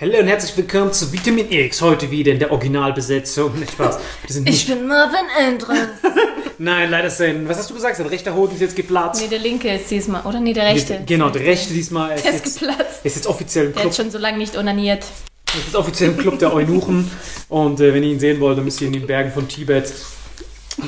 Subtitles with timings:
[0.00, 1.82] Hallo und herzlich willkommen zu Vitamin X.
[1.82, 3.58] Heute wieder in der Originalbesetzung.
[3.58, 3.98] Nicht Spaß.
[4.26, 5.78] Wir sind Ich bin Marvin Andres.
[6.58, 7.46] Nein, leider sein.
[7.46, 7.96] Was hast du gesagt?
[7.96, 9.20] Sein rechter Hoden ist jetzt geplatzt.
[9.20, 10.22] nee, der linke ist diesmal.
[10.24, 11.02] Oder nee, der rechte.
[11.04, 13.00] Genau, der rechte diesmal ist Der ist jetzt, geplatzt.
[13.04, 13.92] ist jetzt offiziell im Der Club.
[13.92, 15.04] hat schon so lange nicht onaniert.
[15.04, 17.10] ist jetzt offiziell im Club der Eunuchen.
[17.50, 19.92] Und äh, wenn ihr ihn sehen wollt, dann müsst ihr in den Bergen von Tibet.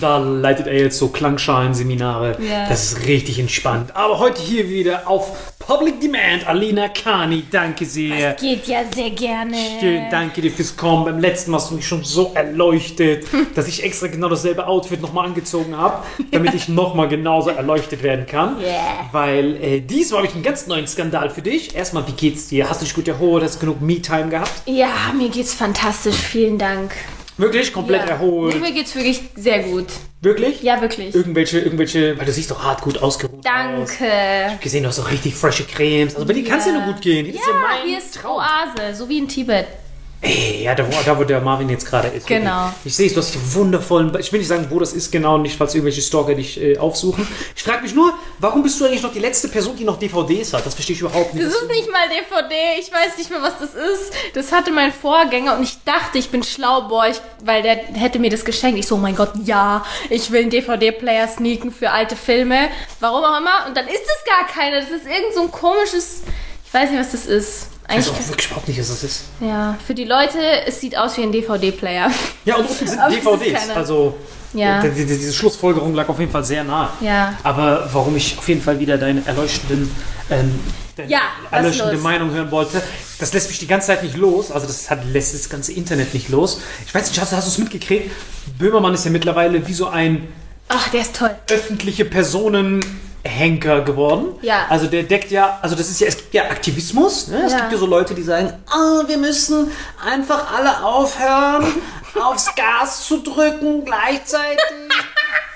[0.00, 2.36] Da leitet er jetzt so Klangschalenseminare.
[2.40, 2.68] Ja.
[2.68, 3.94] Das ist richtig entspannt.
[3.94, 6.46] Aber heute hier wieder auf Public Demand.
[6.46, 8.34] Alina Kani, danke sehr.
[8.34, 9.56] Geht ja sehr gerne.
[9.80, 11.04] Schön, danke dir fürs Kommen.
[11.04, 15.00] Beim letzten Mal hast du mich schon so erleuchtet, dass ich extra genau dasselbe Outfit
[15.00, 18.56] nochmal angezogen habe, damit ich nochmal genauso erleuchtet werden kann.
[18.62, 19.08] Yeah.
[19.10, 21.74] Weil äh, diesmal habe ich einen ganz neuen Skandal für dich.
[21.74, 22.70] Erstmal, wie geht's dir?
[22.70, 23.42] Hast du dich gut erholt?
[23.42, 24.50] Hast du genug Me-Time gehabt?
[24.66, 26.14] Ja, mir geht's fantastisch.
[26.16, 26.94] Vielen Dank.
[27.42, 27.72] Wirklich?
[27.72, 28.10] Komplett ja.
[28.10, 28.60] erholt?
[28.60, 29.86] Mir geht's wirklich sehr gut.
[30.20, 30.62] Wirklich?
[30.62, 31.12] Ja, wirklich.
[31.12, 33.44] Irgendwelche, irgendwelche, weil du siehst doch hart gut ausgeruht aus.
[33.44, 34.58] Danke.
[34.60, 36.14] Gesehen, du hast auch richtig frische Cremes.
[36.14, 36.72] Also bei dir ja Ja.
[36.72, 37.26] nur gut gehen.
[37.26, 38.36] Ist ja Ja, mein hier ist Traum.
[38.36, 39.66] Oase, so wie in Tibet.
[40.24, 42.28] Ey, ja, da wo, da, wo der Marvin jetzt gerade ist.
[42.28, 42.72] Genau.
[42.84, 44.16] Ich sehe es, du hast die wundervollen.
[44.20, 47.26] Ich will nicht sagen, wo das ist genau, nicht, falls irgendwelche Stalker dich äh, aufsuchen.
[47.56, 50.52] Ich frage mich nur, warum bist du eigentlich noch die letzte Person, die noch DVDs
[50.52, 50.64] hat?
[50.64, 51.44] Das verstehe ich überhaupt nicht.
[51.44, 54.12] Das ist nicht mal DVD, ich weiß nicht mehr, was das ist.
[54.34, 58.20] Das hatte mein Vorgänger und ich dachte, ich bin schlau, boah, ich, weil der hätte
[58.20, 58.78] mir das geschenkt.
[58.78, 62.68] Ich so, oh mein Gott, ja, ich will einen DVD-Player sneaken für alte Filme.
[63.00, 63.66] Warum auch immer.
[63.66, 64.80] Und dann ist es gar keiner.
[64.82, 66.22] Das ist irgend so ein komisches,
[66.74, 67.66] weiß nicht, was das ist.
[67.88, 69.24] ich weiß Eigentlich, auch wirklich überhaupt nicht, was das ist.
[69.40, 72.10] ja, für die Leute, es sieht aus wie ein DVD-Player.
[72.44, 73.70] Ja, und unten sind Aber DVDs.
[73.74, 74.14] Also,
[74.54, 74.80] Ja.
[74.82, 76.90] die, die, diese Schlussfolgerung lag auf jeden Fall sehr nah.
[77.00, 77.34] Ja.
[77.42, 79.90] Aber warum ich auf jeden Fall wieder deine erleuchtenden,
[80.30, 80.58] ähm,
[80.96, 81.20] deine Ja,
[81.50, 81.96] erleuchtende?
[81.98, 82.82] Meinung hören wollte,
[83.18, 84.50] das lässt mich die ganze Zeit nicht los.
[84.50, 86.60] Also das hat, lässt das ganze Internet nicht los.
[86.86, 88.10] Ich weiß nicht, hast, hast du es mitgekriegt?
[88.58, 90.28] Böhmermann ist ja mittlerweile wie so ein
[90.68, 91.30] Ach, der ist toll.
[91.50, 92.04] öffentliche
[93.22, 94.34] Personenhenker geworden.
[94.42, 94.66] Ja.
[94.68, 97.28] Also der deckt ja, also das ist ja, es gibt ja Aktivismus.
[97.28, 97.42] Ne?
[97.46, 97.60] Es Ja.
[97.60, 99.70] gibt ja so Leute, die sagen, ah, wir müssen
[100.04, 101.66] einfach alle aufhören,
[102.20, 104.58] aufs Gas zu drücken gleichzeitig.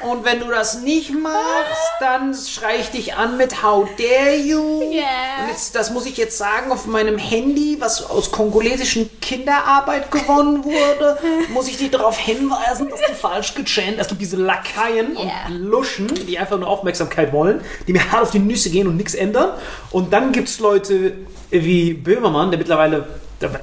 [0.00, 4.82] Und wenn du das nicht machst, dann schrei ich dich an mit How dare you?
[4.82, 5.05] Yeah.
[5.43, 10.64] Und jetzt, das muss ich jetzt sagen auf meinem Handy, was aus kongolesischen Kinderarbeit gewonnen
[10.64, 11.19] wurde,
[11.49, 15.46] muss ich dich darauf hinweisen, dass du falsch gechannt, dass du diese Lakaien Yeah.
[15.49, 18.96] und Luschen, die einfach nur Aufmerksamkeit wollen, die mir hart auf die Nüsse gehen und
[18.96, 19.50] nichts ändern.
[19.90, 21.14] Und dann gibt es Leute
[21.50, 23.06] wie Böhmermann, der mittlerweile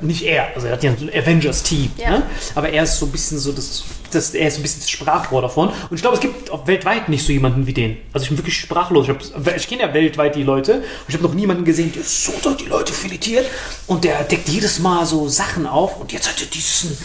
[0.02, 2.10] nicht er, also er hat ja ein Avengers-Team, Ja.
[2.12, 2.24] ne?
[2.56, 4.90] aber er ist so ein bisschen so das, das, er ist so ein bisschen das
[4.90, 5.70] Sprachrohr davon.
[5.70, 7.98] Und ich glaube, es gibt auch weltweit nicht so jemanden wie den.
[8.14, 9.08] Also ich bin wirklich sprachlos.
[9.10, 12.34] Ich, ich kenne ja weltweit die Leute und ich habe noch niemanden gesehen, der so
[12.44, 13.48] doll die Leute filetiert
[13.88, 16.96] und der deckt jedes Mal so Sachen auf und jetzt hat er diesen.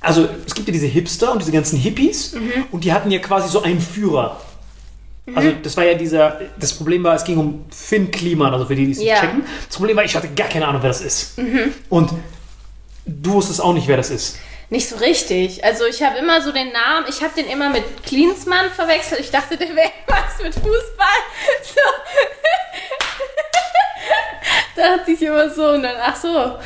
[0.00, 2.34] Also es gibt ja diese Hipster und diese ganzen Hippies
[2.70, 4.40] und die hatten ja quasi so einen Führer.
[5.34, 8.76] Also das war ja dieser, das Problem war, es ging um Finn Kliman, also für
[8.76, 9.20] die, die es nicht Ja.
[9.20, 9.44] checken.
[9.66, 11.34] Das Problem war, ich hatte gar keine Ahnung, wer das ist.
[11.88, 12.10] Und
[13.06, 14.38] du wusstest auch nicht, wer das ist.
[14.70, 15.64] Nicht so richtig.
[15.64, 19.20] Also ich habe immer so den Namen, ich habe den immer mit Klinsmann verwechselt.
[19.20, 21.18] Ich dachte, der wäre was mit Fußball.
[21.62, 21.80] So.
[24.76, 26.58] Dachte ich immer so und dann, ach so.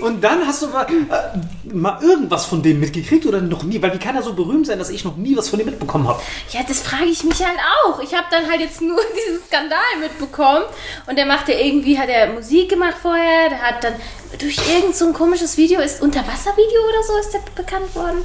[0.00, 3.80] Und dann hast du mal, äh, mal irgendwas von dem mitgekriegt oder noch nie?
[3.80, 6.06] Weil wie kann er so berühmt sein, dass ich noch nie was von dem mitbekommen
[6.06, 6.20] habe?
[6.50, 8.00] Ja, das frage ich mich halt auch.
[8.00, 10.64] Ich habe dann halt jetzt nur diesen Skandal mitbekommen
[11.06, 13.94] und der macht ja irgendwie, hat er Musik gemacht vorher, der hat dann
[14.38, 18.24] durch irgend so ein komisches Video, ist Unterwasservideo oder so, ist der bekannt worden.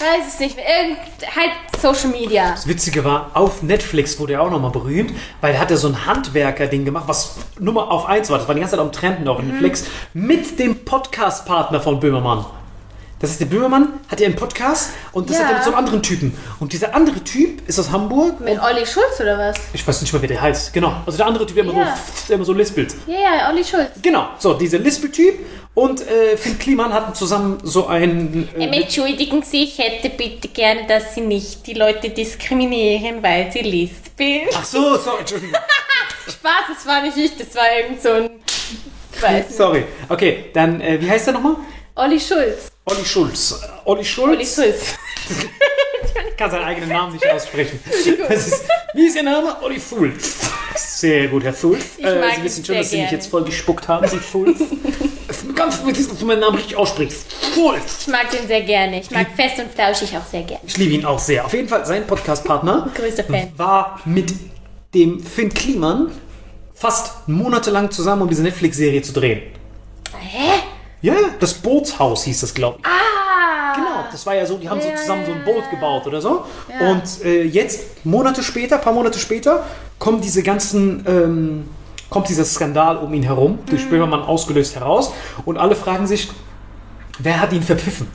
[0.00, 0.56] Weiß es nicht.
[0.58, 0.98] Irgend,
[1.34, 1.50] halt
[1.80, 2.50] Social Media.
[2.52, 5.88] Das Witzige war, auf Netflix wurde er auch nochmal berühmt, weil er hat ja so
[5.88, 8.38] ein Handwerker-Ding gemacht, was Nummer auf 1 war.
[8.38, 9.84] Das war die ganze Zeit am Trenden auf Netflix,
[10.14, 12.44] mit dem Podcast-Partner von Böhmermann.
[13.20, 15.42] Das ist der Böhmermann, hat ja einen Podcast und das Ja.
[15.44, 16.38] hat er mit so einem anderen Typen.
[16.60, 18.38] Und dieser andere Typ ist aus Hamburg.
[18.40, 19.56] Mit Olli Schulz oder was?
[19.72, 20.72] Ich weiß nicht mal, wie der heißt.
[20.72, 20.92] Genau.
[21.04, 21.96] Also der andere Typ, der immer, Ja.
[21.96, 22.94] so, der immer so lispelt.
[23.08, 23.88] Ja, ja, Olli Schulz.
[24.02, 24.28] Genau.
[24.38, 25.34] So, dieser Lispel-Typ
[25.74, 28.48] und äh, Finn Kliman hatten zusammen so ein.
[28.58, 33.60] Ähm, Entschuldigen Sie, ich hätte bitte gerne, dass Sie nicht die Leute diskriminieren, weil sie
[33.60, 34.48] lispeln.
[34.54, 35.54] Ach so, sorry, Entschuldigung.
[36.28, 38.30] Spaß, das war nicht ich, das war irgend so ein...
[39.20, 39.56] Weiß.
[39.56, 39.84] Sorry.
[40.08, 41.56] Okay, dann, äh, wie heißt der nochmal?
[41.94, 42.70] Olli Schulz.
[42.84, 43.60] Olli Schulz.
[43.62, 44.36] Äh, Olli Schulz.
[44.36, 44.94] Olli Schulz.
[46.30, 47.80] Ich kann seinen eigenen Namen nicht aussprechen.
[48.28, 49.56] Ist, wie ist Ihr Name?
[49.62, 50.38] Olli Schulz.
[50.76, 51.52] Sehr gut, Herr.
[51.52, 54.60] Ich mag Sie wissen schon, dass Sie mich jetzt voll gespuckt haben, Sie Schulz.
[55.58, 57.26] Ganz wichtig, dass du meinen Namen richtig aussprichst.
[57.52, 58.02] Schulz.
[58.02, 59.00] Ich mag den sehr gerne.
[59.00, 60.62] Ich mag Fest und Flauschig auch sehr gerne.
[60.64, 61.44] Ich liebe ihn auch sehr.
[61.44, 63.50] Auf jeden Fall, sein Podcast-Partner Größter Fan.
[63.56, 64.32] war mit
[64.94, 66.12] dem Finn Kliman
[66.74, 69.42] fast monatelang zusammen, um diese Netflix-Serie zu drehen.
[70.16, 70.60] Hä?
[71.02, 72.86] Ja, das Bootshaus hieß das, glaube ich.
[72.86, 73.74] Ah!
[73.74, 76.44] Genau, das war ja so, die haben so zusammen so ein Boot gebaut oder so.
[76.68, 76.92] Ja.
[76.92, 79.66] Und äh, jetzt, Monate später, paar Monate später,
[79.98, 81.68] kommen diese ganzen, ähm,
[82.10, 83.90] kommt dieser Skandal um ihn herum, durch Mhm.
[83.90, 85.12] Böhmermann ausgelöst heraus.
[85.44, 86.28] Und alle fragen sich,
[87.18, 88.08] wer hat ihn verpfiffen?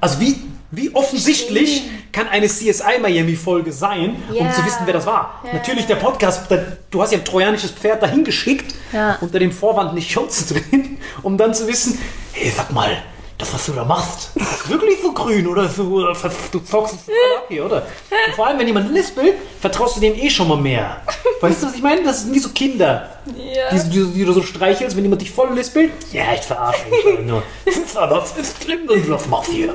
[0.00, 0.36] Also wie,
[0.70, 4.52] wie offensichtlich kann eine CSI Miami-Folge sein, um Ja.
[4.52, 5.40] zu wissen, wer das war?
[5.44, 5.54] Ja.
[5.54, 6.42] Natürlich der Podcast,
[6.90, 9.18] du hast ja ein trojanisches Pferd dahin geschickt, Ja.
[9.20, 11.98] unter dem Vorwand nicht Show zu drehen, um dann zu wissen,
[12.32, 12.90] hey, sag mal,
[13.38, 16.12] das, was du da machst, ist wirklich so grün oder so,
[16.50, 17.86] du zockst es voll ab hier, oder?
[18.26, 21.00] Und vor allem, wenn jemand lispelt, vertraust du dem eh schon mal mehr.
[21.40, 22.02] Weißt du, was ich meine?
[22.02, 23.70] Das sind wie so Kinder, Ja.
[23.70, 25.92] die, die, die du so streichelst, wenn jemand dich voll lispelt.
[26.12, 27.44] Ja, ich verarsche dich nur.
[27.64, 29.72] Das ist aber das ist schlimm, wenn du das machst hier.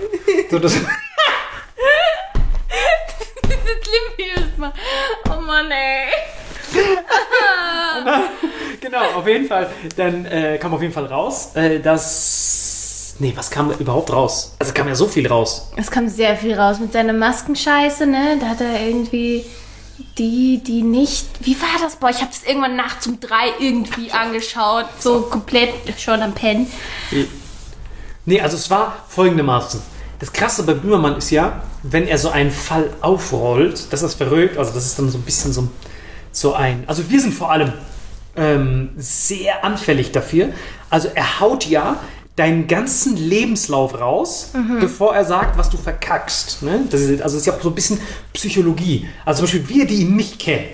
[0.52, 0.74] So, das.
[5.30, 6.08] Oh Mann, ey.
[8.82, 9.70] genau, auf jeden Fall.
[9.96, 12.73] Dann äh, kam auf jeden Fall raus, äh, dass.
[13.20, 14.56] Nee, was kam überhaupt raus?
[14.60, 15.72] Also kam ja so viel raus.
[15.76, 18.38] Es kam sehr viel raus mit seiner Maskenscheiße, ne?
[18.40, 19.46] Da hat er irgendwie
[20.18, 21.28] die, die nicht.
[21.42, 21.98] Wie war das?
[21.98, 24.86] Boah, ich habe das irgendwann nachts um drei irgendwie angeschaut.
[25.00, 26.68] So komplett schon am Pennen.
[28.26, 29.82] Nee, also es war folgendermaßen.
[30.20, 34.58] Das Krasse bei Böhmermann ist ja, wenn er so einen Fall aufrollt, das ist verrückt,
[34.58, 35.68] also das ist dann so ein bisschen so,
[36.32, 36.86] so ein.
[36.88, 37.74] Also wir sind vor allem
[38.38, 40.50] ähm, sehr anfällig dafür.
[40.90, 42.00] Also er haut ja
[42.36, 46.64] deinen ganzen Lebenslauf raus, bevor er sagt, was du verkackst.
[46.64, 46.86] Ne?
[46.90, 48.00] Das ist, also es ist ja auch so ein bisschen
[48.34, 49.08] Psychologie.
[49.24, 50.66] Also zum Beispiel wir, die ihn nicht kennen.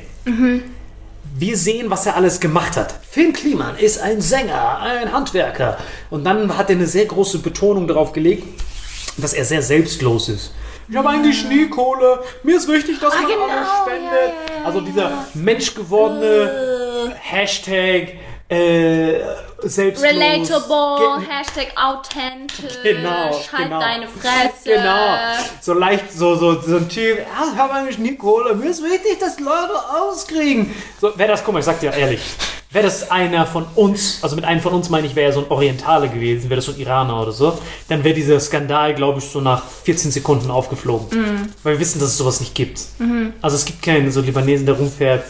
[1.38, 2.94] Wir sehen, was er alles gemacht hat.
[3.10, 5.78] Finn Kliman ist ein Sänger, ein Handwerker.
[6.10, 8.46] Und dann hat er eine sehr große Betonung darauf gelegt,
[9.18, 10.54] dass er sehr selbstlos ist.
[10.89, 12.20] Ich habe eigentlich nie Kohle.
[12.44, 14.12] Mir ist wichtig, dass man genau, alles spendet.
[14.12, 18.13] ja, ja, ja, also dieser menschgewordene Hashtag
[18.50, 19.20] äh,
[19.63, 20.12] selbstlos.
[20.12, 23.80] Relatable, Ge- Hashtag authentisch, Genau, halt genau.
[23.80, 24.63] deine Fresse.
[24.66, 25.08] Genau.
[25.62, 28.56] So leicht, so, so, so ein Typ, ja, ich habe eigentlich nie Kohle.
[28.56, 30.74] Mir ist wichtig, dass Leute auskriegen.
[31.01, 32.22] So, wer das, guck mal, ich sag dir ehrlich.
[32.72, 35.39] wäre das einer von uns, also mit einem von uns meine ich, wäre ja so
[35.42, 39.18] ein Orientale gewesen, wäre das so ein Iraner oder so, dann wäre dieser Skandal, glaube
[39.20, 41.51] ich, so nach 14 Sekunden aufgeflogen.
[41.63, 42.80] Weil wir wissen, dass es sowas nicht gibt.
[43.42, 45.24] Also es gibt keinen so Libanesen, der rumfährt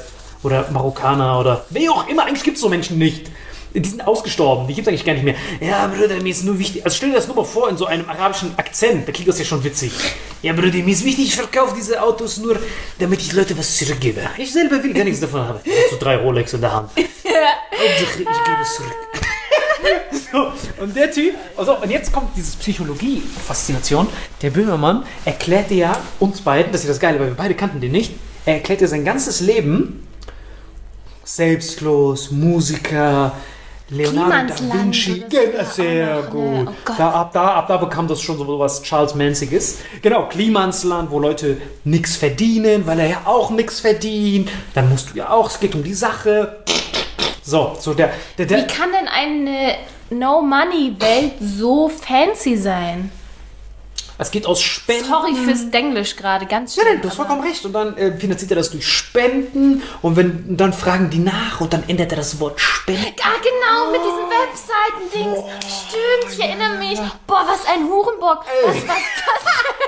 [0.44, 3.28] oder Marokkaner oder wer auch immer, eigentlich gibt es so Menschen nicht.
[3.74, 5.36] Die sind ausgestorben, die gibt es eigentlich gar nicht mehr.
[5.60, 6.84] Ja, Bruder, mir ist nur wichtig.
[6.84, 9.38] Also stell dir das nur mal vor in so einem arabischen Akzent, da klingt das
[9.38, 9.92] ja schon witzig.
[10.42, 12.60] Ja, Bruder, mir ist wichtig, ich verkaufe diese Autos nur,
[12.98, 14.22] damit ich Leute was zurückgebe.
[14.38, 15.60] Ich selber will gar nichts davon haben.
[15.64, 16.90] Ich hab so drei Rolex in der Hand.
[16.98, 18.96] Hauptsache, ich gebe es zurück.
[20.32, 24.08] so, und der Typ, also, und jetzt kommt diese Psychologie-Faszination.
[24.42, 27.80] Der Böhmermann erklärte ja uns beiden, das ist ja das Geile, weil wir beide kannten
[27.80, 28.14] den nicht,
[28.46, 30.08] er erklärte sein ganzes Leben
[31.24, 33.34] selbstlos, Musiker,
[33.89, 36.67] Leonardo da Vinci, genau, sehr gut.
[36.67, 39.79] oh da, ab, da, ab da bekam das schon so was Charles Manziges.
[40.01, 44.50] Genau, Klimansland, wo Leute nichts verdienen, weil er ja auch nichts verdient.
[44.75, 46.58] Dann musst du ja auch, es geht um die Sache.
[47.43, 49.75] So, so der, der, der Wie kann denn eine
[50.12, 53.12] No-Money-Welt so fancy sein?
[54.22, 55.05] es geht aus Spenden.
[55.05, 56.91] Sorry fürs Denglisch gerade, ganz Ja, schön.
[56.93, 57.63] nein, du hast vollkommen recht.
[57.65, 59.81] Und dann äh, finanziert er das durch Spenden.
[60.01, 63.05] Und wenn und dann fragen die nach und dann ändert er das Wort Spenden.
[63.22, 63.59] Ah, genau,
[63.92, 65.40] mit diesen Webseiten-Dings.
[65.88, 67.00] Stimmt, ich erinnere mich.
[67.28, 68.46] Boah, was ein Hurenbock.
[68.66, 69.79] Was, was, was?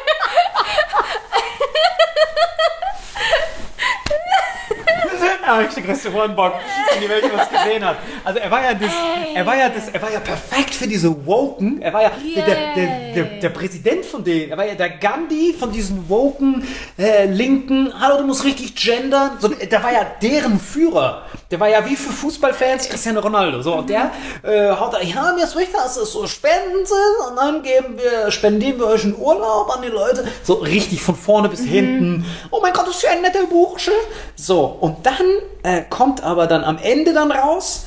[5.51, 6.53] Ja, ich der größte Hornbock,
[6.93, 7.97] den die Welt was gesehen hat.
[8.23, 8.91] Also er war ja das,
[9.35, 11.81] er war ja das, er war ja perfekt für diese Woken.
[11.81, 14.51] Er war ja der, der, der, der, der Präsident von denen.
[14.51, 16.65] Er war ja der Gandhi von diesen Woken
[16.97, 17.91] äh, Linken.
[17.99, 19.31] Hallo, du musst richtig gendern.
[19.39, 21.23] So, der war ja deren Führer.
[21.49, 23.61] Der war ja wie für Fußballfans Cristiano Ronaldo.
[23.61, 24.09] So und der
[24.43, 27.97] äh, haut da, ja, mir ist wichtig, dass es so Spenden sind und dann geben
[27.97, 30.25] wir, spendieren wir euch einen Urlaub an die Leute.
[30.43, 32.25] So richtig von vorne bis hinten.
[32.51, 33.91] Oh mein Gott, das ist ja ein netter Bursche.
[34.37, 37.85] So, und dann äh, kommt aber dann am Ende dann raus,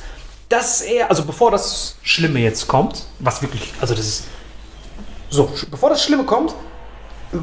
[0.49, 4.23] dass er, also bevor das Schlimme jetzt kommt, was wirklich, also das ist,
[5.29, 6.53] so, bevor das Schlimme kommt,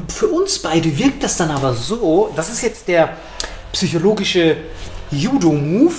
[0.07, 3.17] für uns beide wirkt das dann aber so, das ist jetzt der
[3.71, 4.57] psychologische
[5.11, 5.93] Judo-Move,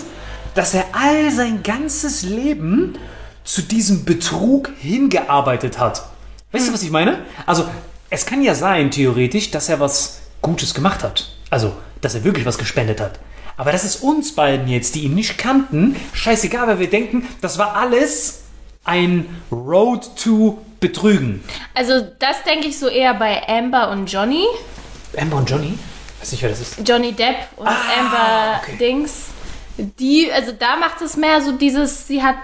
[0.55, 2.99] dass er all sein ganzes Leben
[3.45, 6.05] zu diesem Betrug hingearbeitet hat.
[6.53, 7.25] Weißt du, was ich meine?
[7.47, 7.67] Also,
[8.11, 11.29] es kann ja sein, theoretisch, dass er was Gutes gemacht hat.
[11.51, 13.19] Also, dass er wirklich was gespendet hat.
[13.57, 17.59] Aber das ist uns beiden jetzt, die ihn nicht kannten, scheißegal, weil wir denken, das
[17.59, 18.43] war alles
[18.85, 21.43] ein Road to Betrügen.
[21.73, 24.45] Also, das denke ich so eher bei Amber und Johnny.
[25.17, 25.79] Amber und Johnny?
[26.21, 26.77] Weiß nicht, wer das ist.
[26.87, 28.77] Johnny Depp und Amber okay.
[28.79, 29.27] Dings.
[29.79, 32.37] Die, also da macht es mehr so dieses, sie hat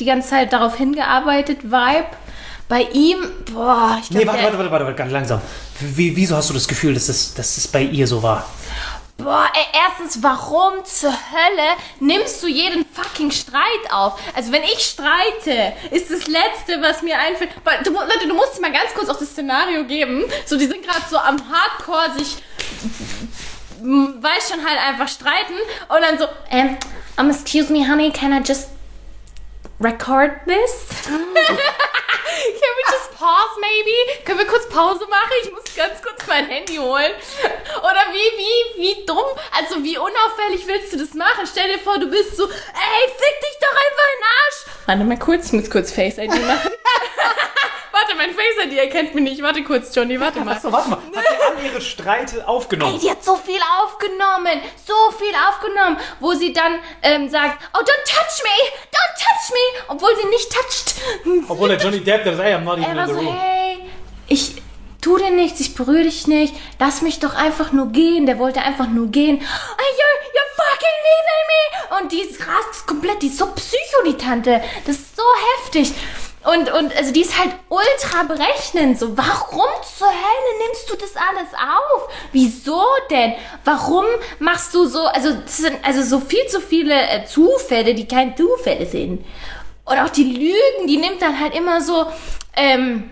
[0.00, 2.06] die ganze Zeit darauf hingearbeitet, Vibe.
[2.68, 3.16] Bei ihm,
[3.52, 5.40] boah, ich Nee, glaube, warte, warte, warte, warte, warte, ganz langsam.
[5.80, 8.46] Wie, wieso hast du das Gefühl, dass es, dass es bei ihr so war?
[9.18, 14.16] Boah, ey, erstens, warum zur Hölle nimmst du jeden fucking Streit auf?
[14.32, 17.50] Also wenn ich streite, ist das Letzte, was mir einfällt.
[17.82, 20.22] Du, Leute, du musst mal ganz kurz auch das Szenario geben.
[20.46, 22.36] So, die sind gerade so am Hardcore sich,
[23.80, 25.54] weiß schon halt einfach streiten
[25.88, 26.76] und dann so, ähm,
[27.18, 28.68] um, excuse me, honey, can I just
[29.80, 30.88] record this?
[31.08, 34.24] Can we just pause maybe?
[34.24, 35.32] Können wir kurz Pause machen?
[35.42, 37.12] Ich muss ganz kurz mein Handy holen.
[37.78, 39.24] Oder wie, wie, wie dumm?
[39.56, 41.46] Also wie unauffällig willst du das machen?
[41.50, 44.86] Stell dir vor, du bist so, ey, fick dich doch einfach in den Arsch.
[44.86, 46.70] Warte mal kurz, ich muss kurz Face ID machen.
[48.58, 49.42] Face ID erkennt mich nicht.
[49.42, 50.54] Warte kurz, Johnny, warte mal.
[50.56, 50.98] Achso, warte mal.
[50.98, 52.94] Hat er all ihre Streite aufgenommen?
[52.94, 57.78] Ey, die hat so viel aufgenommen, so viel aufgenommen, wo sie dann ähm, sagt, oh,
[57.78, 60.94] don't touch me, don't touch me, obwohl sie nicht toucht.
[61.48, 63.38] Obwohl der Johnny Depp, der sagt, ey, I'm not even Er in the so, room.
[63.38, 63.78] hey,
[64.28, 64.62] ich
[65.00, 68.26] tu dir nichts, ich berühre dich nicht, lass mich doch einfach nur gehen.
[68.26, 69.36] Der wollte einfach nur gehen.
[69.38, 72.00] Oh, you're, you're fucking leaving me.
[72.00, 74.60] Und die ist rast komplett, die ist so psycho, die Tante.
[74.86, 75.22] Das ist so
[75.62, 75.92] heftig.
[76.48, 78.98] Und, und also die ist halt ultra berechnend.
[78.98, 82.08] So, warum zur Hölle nimmst du das alles auf?
[82.32, 83.34] Wieso denn?
[83.64, 84.06] Warum
[84.38, 88.86] machst du so, also, sind also so viel zu viele äh, Zufälle, die kein Zufälle
[88.86, 89.26] sind.
[89.84, 92.06] Und auch die Lügen, die nimmt dann halt immer so,
[92.56, 93.10] ähm,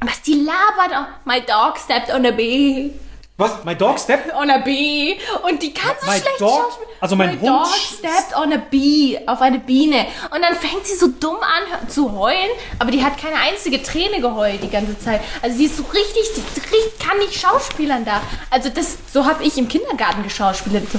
[0.00, 0.92] was die labert.
[0.92, 2.92] Oh, my dog stepped on a bee.
[3.38, 3.64] Was?
[3.64, 4.32] My dog step?
[4.34, 5.18] On a bee.
[5.48, 6.88] Und die kann so My schlecht dog- schauspielen.
[7.00, 9.20] also mein my Hund dog stepped on a bee.
[9.26, 10.06] Auf eine Biene.
[10.34, 12.48] Und dann fängt sie so dumm an zu heulen.
[12.78, 15.20] Aber die hat keine einzige Träne geheult die ganze Zeit.
[15.42, 18.22] Also sie ist so richtig, die richtig kann nicht schauspielern da.
[18.48, 20.84] Also das, so habe ich im Kindergarten geschauspielert.
[20.90, 20.98] So,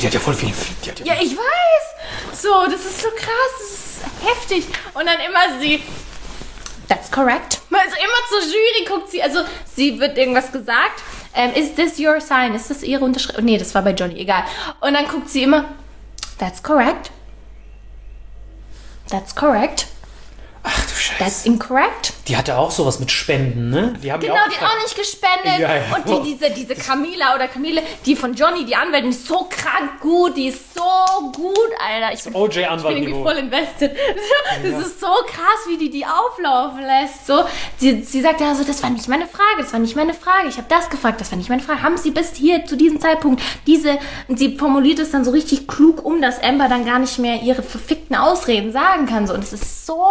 [0.00, 0.52] Die hat ja voll viel.
[0.84, 2.40] Die hat ja ja, ich weiß.
[2.42, 3.52] So, das ist so krass.
[3.58, 4.64] Das ist heftig.
[4.94, 5.82] Und dann immer sie.
[6.90, 7.60] That's correct.
[7.70, 9.22] Also immer zur Jury guckt sie.
[9.22, 11.00] Also sie wird irgendwas gesagt.
[11.34, 12.52] Ähm, is this your sign?
[12.52, 13.40] Ist das ihre Unterschrift?
[13.40, 14.18] Nee, das war bei Johnny.
[14.18, 14.42] Egal.
[14.80, 15.66] Und dann guckt sie immer.
[16.38, 17.12] That's correct.
[19.08, 19.86] That's correct.
[20.62, 21.18] Ach du Scheiße.
[21.18, 22.12] That's incorrect.
[22.28, 23.94] Die hatte auch sowas mit Spenden, ne?
[24.02, 25.58] Die haben Genau, ja die hat auch nicht gespendet.
[25.58, 25.82] Ja, ja.
[25.96, 29.48] Und die, diese, diese Camila oder Camille, die von Johnny, die Anwältin, die ist so
[29.48, 30.36] krank gut.
[30.36, 32.12] Die ist so gut, Alter.
[32.12, 33.96] Ich bin, OJ ich bin irgendwie voll invested.
[34.62, 37.26] Das ist so krass, wie die die auflaufen lässt.
[37.26, 37.44] So,
[37.78, 40.48] sie, sie sagt ja so, das war nicht meine Frage, das war nicht meine Frage.
[40.48, 41.82] Ich habe das gefragt, das war nicht meine Frage.
[41.82, 43.98] Haben Sie bis hier zu diesem Zeitpunkt diese...
[44.28, 47.42] Und sie formuliert es dann so richtig klug um, dass Amber dann gar nicht mehr
[47.42, 49.26] ihre verfickten Ausreden sagen kann.
[49.26, 49.34] So.
[49.34, 50.04] Und es ist so...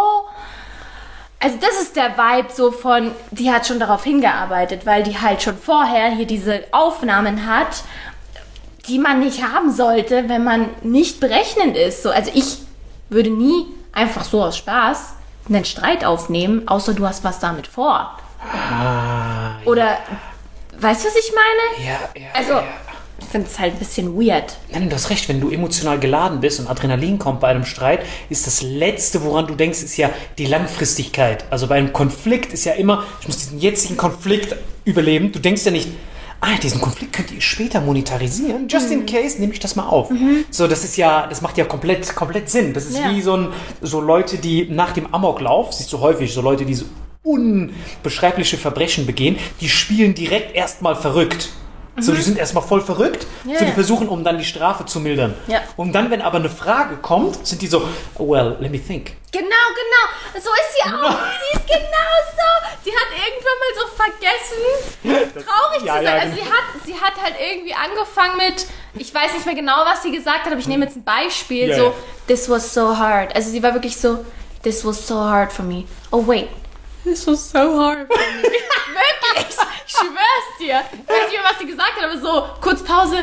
[1.41, 5.41] Also das ist der Vibe so von, die hat schon darauf hingearbeitet, weil die halt
[5.41, 7.83] schon vorher hier diese Aufnahmen hat,
[8.87, 12.03] die man nicht haben sollte, wenn man nicht berechnend ist.
[12.03, 12.57] So, also ich
[13.09, 15.13] würde nie einfach so aus Spaß
[15.47, 18.17] einen Streit aufnehmen, außer du hast was damit vor.
[19.65, 19.97] Oder,
[20.77, 21.87] weißt du, was ich meine?
[21.87, 22.27] Ja, ja.
[22.33, 22.63] Also, ja.
[23.19, 24.57] Ich finde es halt ein bisschen weird.
[24.71, 28.01] Nein, du hast recht, wenn du emotional geladen bist und Adrenalin kommt bei einem Streit,
[28.29, 31.45] ist das Letzte, woran du denkst, ist ja die Langfristigkeit.
[31.49, 35.31] Also bei einem Konflikt ist ja immer, ich muss diesen jetzigen Konflikt überleben.
[35.31, 35.89] Du denkst ja nicht,
[36.41, 38.67] ah, diesen Konflikt könnt ihr später monetarisieren.
[38.69, 39.01] Just Mhm.
[39.01, 40.09] in case nehme ich das mal auf.
[40.49, 42.73] So, das ist ja, das macht ja komplett, komplett Sinn.
[42.73, 43.11] Das ist Ja.
[43.11, 43.49] wie so, ein,
[43.81, 46.85] so Leute, die nach dem Amoklauf, siehst du häufig, so Leute, die so
[47.23, 51.49] unbeschreibliche Verbrechen begehen, die spielen direkt erstmal verrückt.
[52.01, 53.25] So, die sind erstmal voll verrückt.
[53.43, 53.51] Mhm.
[53.51, 55.33] Ja, so, die versuchen, um dann die Strafe zu mildern.
[55.47, 55.61] Ja.
[55.75, 57.87] Und dann, wenn aber eine Frage kommt, sind die so,
[58.17, 59.13] well, let me think.
[59.31, 60.39] Genau, genau.
[60.41, 61.11] So ist sie auch.
[61.51, 62.49] Sie ist genau so.
[62.83, 66.05] Sie hat irgendwann mal so vergessen, traurig Ja, zu sein.
[66.05, 68.65] ja, also sie hat, sie hat halt irgendwie angefangen mit,
[68.95, 71.69] ich weiß nicht mehr genau, was sie gesagt hat, aber ich nehme jetzt ein Beispiel.
[71.69, 71.93] Ja, so,
[72.27, 73.35] this was so hard.
[73.35, 74.23] Also sie war wirklich so,
[74.63, 75.83] this was so hard for me.
[76.11, 76.47] Oh wait.
[77.03, 78.43] This was so hard for me.
[78.93, 79.55] wirklich.
[79.87, 80.81] Ich schwör's dir.
[80.91, 83.17] Ich weiß nicht mehr, was sie gesagt hat, aber so, kurz Pause.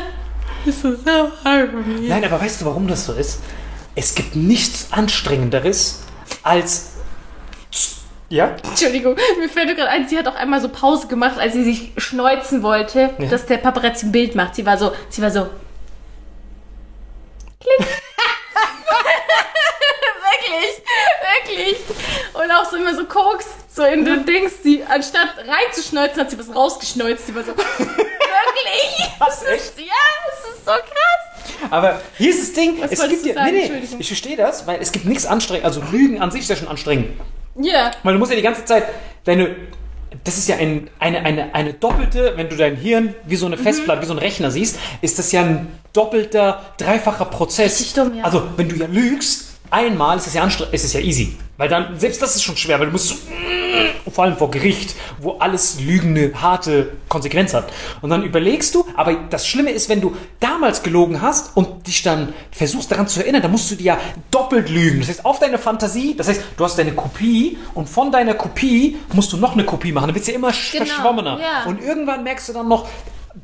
[0.65, 2.07] This was so hard for me.
[2.07, 3.39] Nein, aber weißt du, warum das so ist?
[3.95, 6.01] Es gibt nichts Anstrengenderes
[6.43, 6.93] als.
[8.29, 8.55] Ja?
[8.63, 11.93] Entschuldigung, mir fällt gerade ein, sie hat auch einmal so Pause gemacht, als sie sich
[11.97, 13.29] schneuzen wollte, Ja.
[13.29, 14.55] dass der Paparazzi ein Bild macht.
[14.55, 15.49] Sie war so, sie war so.
[17.61, 17.79] Klick.
[20.27, 20.83] wirklich,
[21.45, 21.77] wirklich.
[22.33, 23.45] Und auch so immer so Koks,
[23.77, 27.25] so in den Dings, sie, anstatt reinzuschneuzen, hat sie was rausgeschneuzt.
[27.27, 29.09] Sie war so, wirklich?
[29.19, 29.85] Was, Das ist, ja,
[30.25, 31.71] das ist so krass.
[31.71, 33.45] Aber hier ist das Ding, Was es gibt ja.
[33.45, 35.65] Nee, nee, ich verstehe das, weil es gibt nichts anstrengend.
[35.65, 37.19] Also Lügen an sich ist ja schon anstrengend.
[37.55, 37.91] Ja.
[38.03, 38.83] Weil du musst ja die ganze Zeit
[39.23, 39.55] deine.
[40.23, 43.53] Das ist ja ein, eine, eine, eine doppelte, wenn du dein Hirn wie so Mhm.
[43.53, 47.93] eine Festplatte, wie so ein Rechner siehst, ist das ja ein doppelter, dreifacher Prozess.
[47.93, 48.23] Dumm, ja.
[48.23, 51.35] Also, wenn du ja lügst, einmal ist es ja anstrengend, ist es ja easy.
[51.57, 53.15] Weil dann, selbst das ist schon schwer, weil du musst so,
[54.11, 57.71] vor allem vor Gericht, wo alles Lügen eine harte Konsequenz hat.
[58.01, 62.03] Und dann überlegst du, aber das Schlimme ist, wenn du damals gelogen hast und dich
[62.03, 63.99] dann versuchst daran zu erinnern, dann musst du dir ja
[64.31, 64.99] doppelt lügen.
[64.99, 68.97] Das heißt, auf deine Fantasie, das heißt, du hast deine Kopie und von deiner Kopie
[69.13, 70.07] musst du noch eine Kopie machen.
[70.07, 71.39] Dann wird es ja immer Genau, verschwommener.
[71.39, 71.63] ja.
[71.65, 72.87] Und irgendwann merkst du dann noch,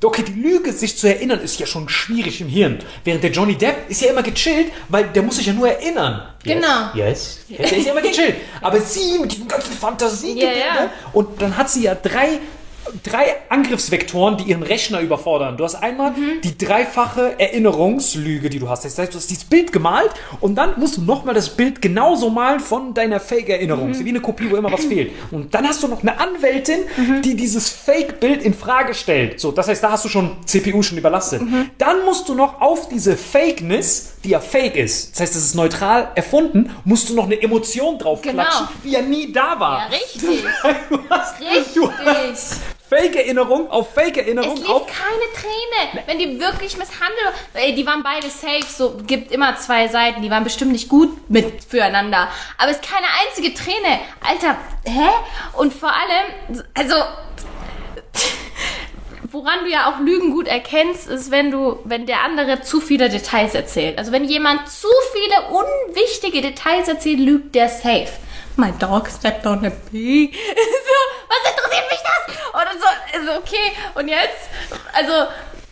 [0.03, 2.79] okay, die Lüge, sich zu erinnern, ist ja schon schwierig im Hirn.
[3.03, 6.21] Während der Johnny Depp ist ja immer gechillt, weil der muss sich ja nur erinnern.
[6.43, 6.93] Genau.
[6.93, 7.39] Yes.
[7.47, 7.69] yes.
[7.69, 8.35] Der ist ja immer gechillt.
[8.61, 10.91] Aber sie mit diesem ganzen Fantasie Ja, ja.
[11.13, 12.39] und dann hat sie ja drei
[13.03, 15.57] drei Angriffsvektoren, die ihren Rechner überfordern.
[15.57, 16.41] Du hast einmal Mhm.
[16.43, 18.85] die dreifache Erinnerungslüge, die du hast.
[18.85, 22.29] Das heißt, du hast dieses Bild gemalt und dann musst du nochmal das Bild genauso
[22.29, 23.89] malen von deiner Fake-Erinnerung.
[23.89, 24.05] Mhm.
[24.05, 25.11] Wie eine Kopie, wo immer was fehlt.
[25.31, 27.21] Und dann hast du noch eine Anwältin, Mhm.
[27.21, 29.39] die dieses Fake-Bild in Frage stellt.
[29.39, 31.41] So, das heißt, da hast du schon CPU schon überlastet.
[31.41, 31.69] Mhm.
[31.77, 35.55] Dann musst du noch auf diese Fakeness, die ja fake ist, das heißt, das ist
[35.55, 38.79] neutral erfunden, musst du noch eine Emotion draufklatschen, Genau.
[38.83, 39.79] die ja nie da war.
[39.79, 40.43] Ja, richtig.
[40.89, 41.35] Du hast,
[41.75, 42.72] du hast Richtig.
[42.95, 44.87] Fake-Erinnerung auf Es Fake-Erinnerung lief auf.
[44.87, 46.03] keine Träne.
[46.05, 50.29] Wenn die wirklich misshandelt, ey, die waren beide safe, so gibt immer zwei Seiten, die
[50.29, 52.29] waren bestimmt nicht gut mit füreinander.
[52.57, 53.99] Aber es ist keine einzige Träne.
[54.27, 55.09] Alter, hä?
[55.53, 56.95] Und vor allem, also
[59.31, 63.09] woran du ja auch Lügen gut erkennst, ist, wenn du, wenn der andere zu viele
[63.09, 63.97] Details erzählt.
[63.97, 68.09] Also wenn jemand zu viele unwichtige Details erzählt, lügt der safe.
[68.55, 70.33] My dog stepped on a pig.
[70.35, 70.97] so,
[71.29, 72.35] was interessiert mich das?
[72.53, 73.71] Oder so, also okay.
[73.95, 74.49] Und jetzt,
[74.93, 75.11] also,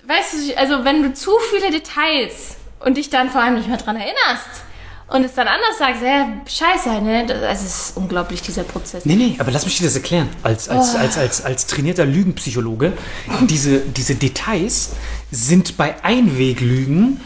[0.08, 3.78] weißt du, also wenn du zu viele Details und dich dann vor allem nicht mehr
[3.78, 4.64] dran erinnerst
[5.08, 7.26] und es dann anders sagst, ja, scheiße, ne?
[7.28, 9.06] Das, das ist unglaublich, dieser Prozess.
[9.06, 10.30] Nee, nee, aber lass mich dir das erklären.
[10.42, 10.98] Als, als, Oh.
[10.98, 12.94] als, als, als trainierter Lügenpsychologe,
[13.42, 14.92] diese, diese Details
[15.30, 17.22] sind bei Einweglügen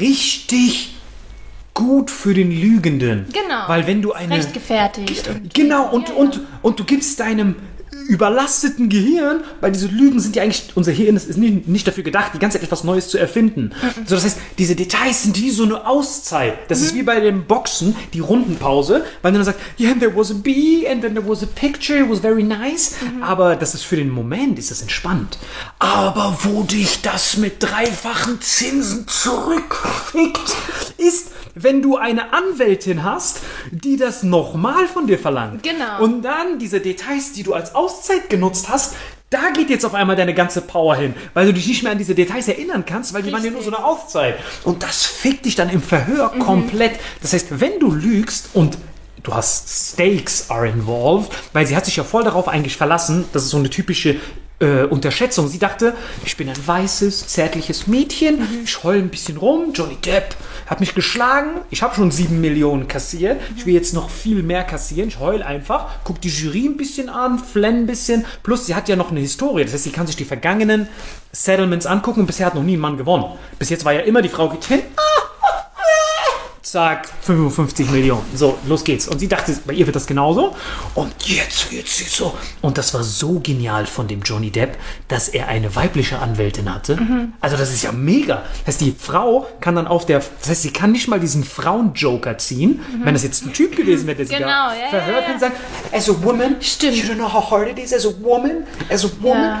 [0.00, 0.93] richtig
[1.74, 3.26] gut für den Lügenden.
[3.32, 3.68] Genau.
[3.68, 4.36] Weil wenn du eine.
[4.36, 5.28] Recht gefertigt.
[5.52, 6.20] Genau, und, Ja, ja.
[6.20, 7.56] Und, und du gibst deinem
[8.08, 12.32] überlasteten Gehirn, weil diese Lügen sind ja eigentlich, unser Hirn ist nicht, nicht dafür gedacht,
[12.34, 13.72] die ganze Zeit etwas Neues zu erfinden.
[14.06, 16.58] So, das heißt, diese Details sind wie so eine Auszeit.
[16.68, 20.30] Das ist wie bei dem Boxen, die Rundenpause, weil man dann sagt, yeah, there was
[20.30, 22.94] a bee, and then there was a picture, it was very nice.
[23.22, 25.38] Aber das ist für den Moment, ist das entspannt.
[25.78, 30.54] Aber wo dich das mit dreifachen Zinsen zurückfickt,
[30.98, 33.40] ist, wenn du eine Anwältin hast,
[33.70, 35.62] die das nochmal von dir verlangt.
[35.62, 36.02] Genau.
[36.02, 38.94] Und dann diese Details, die du als Auszeit genutzt hast,
[39.30, 41.98] da geht jetzt auf einmal deine ganze Power hin, weil du dich nicht mehr an
[41.98, 44.36] diese Details erinnern kannst, weil die waren ja nur so eine Auszeit.
[44.62, 46.92] Und das fickt dich dann im Verhör komplett.
[47.20, 48.78] Das heißt, wenn du lügst und
[49.24, 53.44] du hast Stakes are involved, weil sie hat sich ja voll darauf eigentlich verlassen, das
[53.44, 54.16] ist so eine typische
[54.60, 55.48] äh, Unterschätzung.
[55.48, 60.36] Sie dachte, ich bin ein weißes, zärtliches Mädchen, ich heule ein bisschen rum, Johnny Depp
[60.66, 64.64] hat mich geschlagen, ich habe schon sieben Millionen kassiert, ich will jetzt noch viel mehr
[64.64, 68.74] kassieren, ich heule einfach, guck die Jury ein bisschen an, flenn ein bisschen, plus sie
[68.74, 70.88] hat ja noch eine Historie, das heißt, sie kann sich die vergangenen
[71.32, 72.20] Settlements angucken.
[72.20, 73.24] Und bisher hat noch nie ein Mann gewonnen.
[73.58, 74.84] Bis jetzt war ja immer die Frau getrennt,
[76.64, 78.24] zack, 55 Millionen.
[78.34, 79.06] So, los geht's.
[79.06, 80.54] Und sie dachte, bei ihr wird das genauso.
[80.94, 82.34] Und jetzt wird sie so.
[82.62, 84.76] Und das war so genial von dem Johnny Depp,
[85.08, 86.98] dass er eine weibliche Anwältin hatte.
[87.40, 88.42] Also das ist ja mega.
[88.64, 91.44] Das heißt, die Frau kann dann auf der, das heißt, sie kann nicht mal diesen
[91.44, 92.80] Frauen-Joker ziehen.
[93.02, 95.34] Wenn das jetzt ein Typ gewesen wäre, der sie Genau, da ja, ja, verhört ja.
[95.34, 95.56] und sagt,
[95.92, 96.96] as a woman, Stimmt.
[96.96, 99.60] you don't know how hard it is as a woman, as a woman.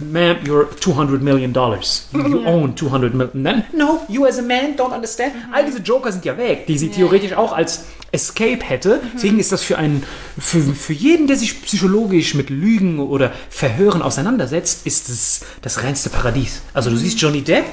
[0.00, 2.08] Ma'am, you're 200 million dollars.
[2.12, 3.64] You own 200 million.
[3.72, 5.32] No, you as a man don't understand.
[5.52, 9.00] All diese Joker sind ja weg, die sie theoretisch auch als Escape hätte.
[9.14, 10.02] Deswegen ist das für einen,
[10.38, 16.10] für, für jeden, der sich psychologisch mit Lügen oder Verhören auseinandersetzt, ist es das reinste
[16.10, 16.62] Paradies.
[16.74, 17.64] Also du siehst Johnny Depp.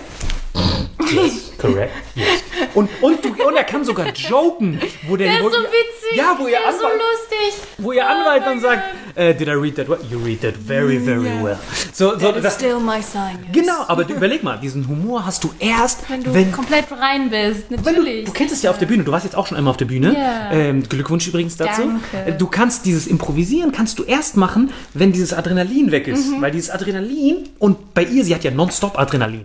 [1.12, 1.94] Yes, correct.
[2.16, 2.28] Yes.
[2.74, 6.18] Und, und, du, und er kann sogar joken, wo der, Der wo, ist so witzig.
[6.18, 7.64] Ja, wo ihr der so Anwalt, lustig.
[7.78, 8.84] wo ihr Oh Anwalt mein dann sagt,
[9.16, 10.00] äh, did I read that well?
[10.10, 11.44] You read that very, very Yeah.
[11.44, 11.58] well.
[11.94, 13.40] So, so, That is das, still my sign.
[13.44, 13.52] yes.
[13.64, 17.66] genau, aber überleg mal, diesen Humor hast du erst, Wenn du wenn, komplett rein bist,
[17.70, 18.26] wenn du, natürlich.
[18.26, 19.86] du kennst es ja auf der Bühne, du warst jetzt auch schon einmal auf der
[19.86, 20.14] Bühne.
[20.14, 20.52] Ja.
[20.52, 21.82] Ähm, Glückwunsch übrigens dazu.
[22.14, 22.32] Danke.
[22.32, 26.28] Äh, Du kannst dieses Improvisieren kannst du erst machen, wenn dieses Adrenalin weg ist.
[26.28, 26.42] Mhm.
[26.42, 29.42] Weil dieses Adrenalin, und bei ihr, sie hat ja nonstop Adrenalin.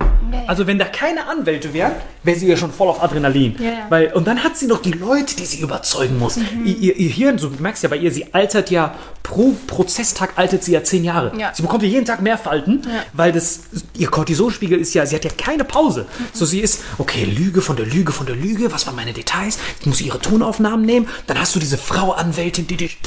[0.46, 1.92] Also wenn da keine Anwälte wären,
[2.22, 3.56] wäre sie ja schon voll auf Adrenalin.
[3.58, 3.86] Ja, ja.
[3.88, 6.36] Weil, und dann hat sie noch die Leute, die sie überzeugen muss.
[6.36, 6.64] Mhm.
[6.64, 10.64] Ihr, ihr, Hirn, so, du merkst ja bei ihr, sie altert ja, pro Prozesstag altert
[10.64, 11.32] sie ja zehn Jahre.
[11.38, 11.52] Ja.
[11.54, 13.60] Sie bekommt ja jeden Tag mehr Falten, weil das,
[13.96, 16.06] ihr Cortisolspiegel ist ja, sie hat ja keine Pause.
[16.32, 19.58] So, sie ist, okay, Lüge von der Lüge von der Lüge, was waren meine Details?
[19.80, 21.08] Ich muss ihre Tonaufnahmen nehmen.
[21.26, 22.98] Dann hast du diese Frau Anwältin, die dich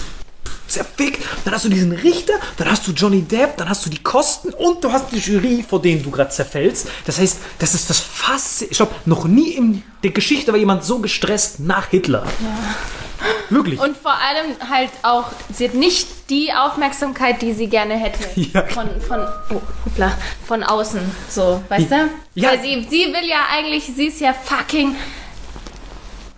[0.67, 1.23] zerfickt.
[1.43, 4.49] Dann hast du diesen Richter, dann hast du Johnny Depp, dann hast du die Kosten
[4.53, 6.87] und du hast die Jury, vor denen du gerade zerfällst.
[7.05, 10.83] Das heißt, das ist das fast, ich glaube, noch nie in der Geschichte war jemand
[10.83, 12.25] so gestresst nach Hitler.
[13.49, 13.79] Wirklich.
[13.79, 18.19] Und vor allem halt auch, sie hat nicht die Aufmerksamkeit, die sie gerne hätte.
[18.53, 18.63] Ja.
[18.67, 20.11] Von, von, oh, hoppla,
[20.45, 20.99] von außen.
[21.29, 22.09] So, weißt du?
[22.35, 22.49] Ja.
[22.49, 24.95] Weil sie, sie will ja eigentlich, sie ist ja fucking.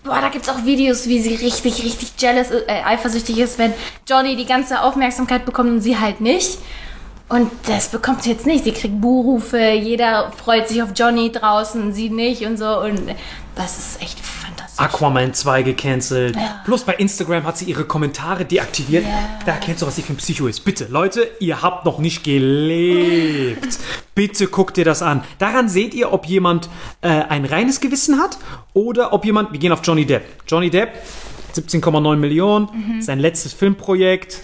[0.08, 3.74] Boah, da gibt's auch Videos, wie sie richtig, richtig jealous, äh, eifersüchtig ist, wenn
[4.08, 6.60] Johnny die ganze Aufmerksamkeit bekommt und sie halt nicht.
[7.30, 8.64] Und das bekommt sie jetzt nicht.
[8.64, 12.80] Sie kriegt Buhrufe, jeder freut sich auf Johnny draußen, sie nicht und so.
[12.80, 13.02] Und
[13.56, 14.18] das ist echt.
[14.78, 16.36] Aquaman 2 gecancelt.
[16.36, 16.62] Ja.
[16.66, 19.04] Plus bei Instagram hat sie ihre Kommentare deaktiviert.
[19.04, 19.40] Ja.
[19.46, 20.62] Da erkennst du, was sie für ein Psycho ist.
[20.62, 23.80] Bitte, Leute, ihr habt noch nicht gelebt.
[24.16, 25.24] Bitte guckt dir das an.
[25.40, 26.70] Daran seht ihr, ob jemand
[27.02, 28.38] äh, ein reines Gewissen hat
[28.74, 29.52] oder ob jemand.
[29.52, 30.24] Wir gehen auf Johnny Depp.
[30.48, 30.90] Johnny Depp,
[31.56, 34.42] 17,9 Millionen, sein letztes Filmprojekt.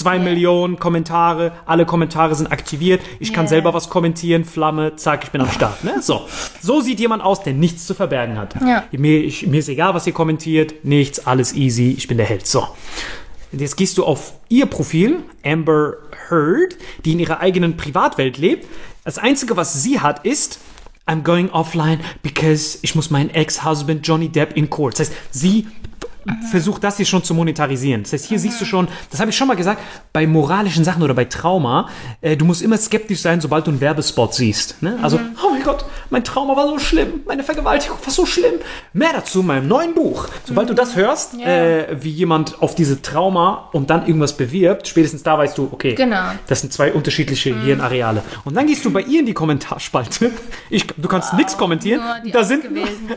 [0.00, 3.00] 2 Millionen Kommentare, alle Kommentare sind aktiviert.
[3.18, 3.50] Ich kann Ja.
[3.50, 5.84] selber was kommentieren, Flamme, zack, ich bin am Start.
[5.84, 6.00] Ne?
[6.00, 6.26] So.
[6.60, 8.54] so sieht jemand aus, der nichts zu verbergen hat.
[8.60, 8.84] Ja.
[8.92, 12.46] Mir, ich, mir ist egal, was ihr kommentiert, nichts, alles easy, ich bin der Held.
[12.46, 12.66] So.
[13.52, 15.94] Jetzt gehst du auf ihr Profil, Amber
[16.28, 18.66] Heard, die in ihrer eigenen Privatwelt lebt.
[19.04, 20.60] Das Einzige, was sie hat, ist,
[21.06, 25.00] I'm going offline because ich muss meinen Ex-Husband Johnny Depp in court.
[25.00, 25.66] Das heißt, sie
[26.50, 28.02] versucht das hier schon zu monetarisieren.
[28.02, 29.80] Das heißt, hier siehst du schon, das habe ich schon mal gesagt,
[30.12, 31.88] bei moralischen Sachen oder bei Trauma,
[32.20, 34.82] äh, du musst immer skeptisch sein, sobald du einen Werbespot siehst.
[34.82, 34.98] Ne?
[35.02, 38.54] Also, oh mein Gott, mein Trauma war so schlimm, meine Vergewaltigung war so schlimm.
[38.92, 40.26] Mehr dazu in meinem neuen Buch.
[40.44, 41.46] Sobald du das hörst, Ja.
[41.46, 45.94] äh, wie jemand auf diese Trauma und dann irgendwas bewirbt, spätestens da weißt du, okay,
[45.94, 46.30] Genau.
[46.48, 48.22] das sind zwei unterschiedliche Hirnareale.
[48.44, 50.30] Und dann gehst du bei ihr in die Kommentarspalte.
[50.68, 52.00] Ich, du kannst nichts kommentieren.
[52.04, 52.64] nur die Da sind,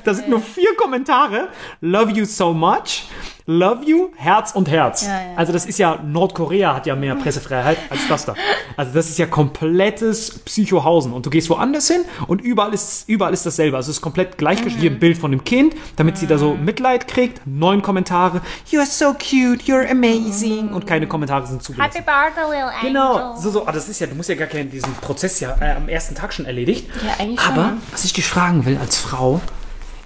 [0.03, 1.49] da sind nur vier Kommentare.
[1.81, 3.03] Love you so much.
[3.45, 5.05] Love you, Herz und Herz.
[5.05, 5.35] Ja, ja.
[5.35, 8.35] Also das ist ja, Nordkorea hat ja mehr Pressefreiheit als das da.
[8.77, 11.11] Also das ist ja komplettes Psychohausen.
[11.11, 13.75] Und du gehst woanders hin und überall ist überall ist dasselbe.
[13.75, 16.53] Also es ist komplett gleich Hier ein Bild von dem Kind, damit sie da so
[16.53, 17.41] Mitleid kriegt.
[17.45, 18.41] Neun Kommentare.
[18.71, 20.69] You're so cute, you're amazing.
[20.69, 21.91] Und keine Kommentare sind zugelassen.
[21.91, 22.87] Happy Birthday, Little Angel.
[22.87, 25.55] Genau, so, so, ah, das ist ja, du musst ja gar keinen, diesen Prozess ja
[25.59, 26.87] äh, am ersten Tag schon erledigt.
[27.05, 27.81] Ja, eigentlich Aber, schon.
[27.91, 29.41] was ich dich fragen will als Frau,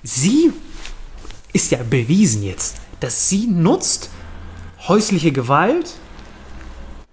[0.04, 0.52] sie
[1.54, 4.10] ist ja bewiesen jetzt, dass sie nutzt
[4.88, 5.94] häusliche Gewalt,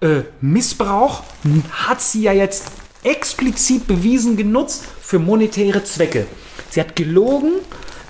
[0.00, 1.22] äh, Missbrauch,
[1.70, 2.66] hat sie ja jetzt
[3.02, 6.26] explizit bewiesen genutzt für monetäre Zwecke.
[6.70, 7.52] Sie hat gelogen,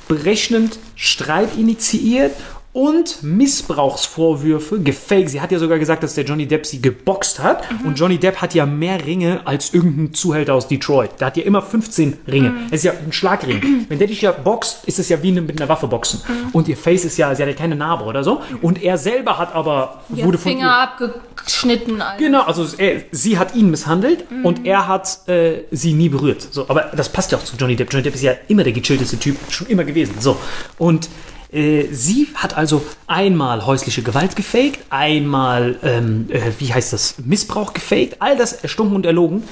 [0.09, 2.37] berechnend Streit initiiert
[2.75, 5.31] und Missbrauchsvorwürfe gefaked.
[5.31, 7.63] Sie hat ja sogar gesagt, dass der Johnny Depp sie geboxt hat.
[7.85, 11.13] Und Johnny Depp hat ja mehr Ringe als irgendein Zuhälter aus Detroit.
[11.21, 12.53] Der hat ja immer 15 Ringe.
[12.71, 13.87] Das ist ja ein Schlagring.
[13.89, 16.21] Wenn der dich ja boxt, ist es ja wie mit einer Waffe boxen.
[16.53, 18.43] Und ihr Face ist ja, sie hat ja keine Narbe oder so.
[18.61, 22.03] Und er selber hat aber, Ja, wurde von ihr, Finger abgeschnitten.
[22.03, 22.19] Alter.
[22.19, 26.49] Genau, also er, sie hat ihn misshandelt und er hat äh, sie nie berührt.
[26.51, 27.93] So, aber das passt ja auch zu Johnny Depp.
[27.93, 30.17] Johnny Depp ist ja immer der gechillteste Typ, schon immer gewesen.
[30.19, 30.37] So.
[30.77, 31.09] Und
[31.55, 37.73] äh, sie hat also einmal häusliche Gewalt gefaked, einmal, ähm, äh, wie heißt das, Missbrauch
[37.73, 39.45] gefaked, all das erstunken und erlogen,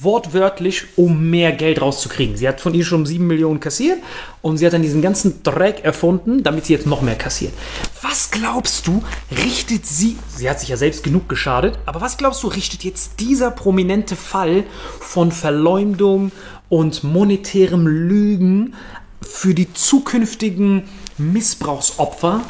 [0.00, 2.36] wortwörtlich, um mehr Geld rauszukriegen.
[2.36, 3.98] Sie hat von ihr schon 7 Millionen kassiert
[4.42, 7.52] und sie hat dann diesen ganzen Dreck erfunden, damit sie jetzt noch mehr kassiert.
[8.00, 9.02] Was glaubst du,
[9.44, 13.18] richtet sie, sie hat sich ja selbst genug geschadet, aber was glaubst du, richtet jetzt
[13.18, 14.62] dieser prominente Fall
[15.00, 16.30] von Verleumdung
[16.68, 18.74] und monetärem Lügen
[19.20, 20.84] für die zukünftigen
[21.18, 22.42] Missbrauchsopfer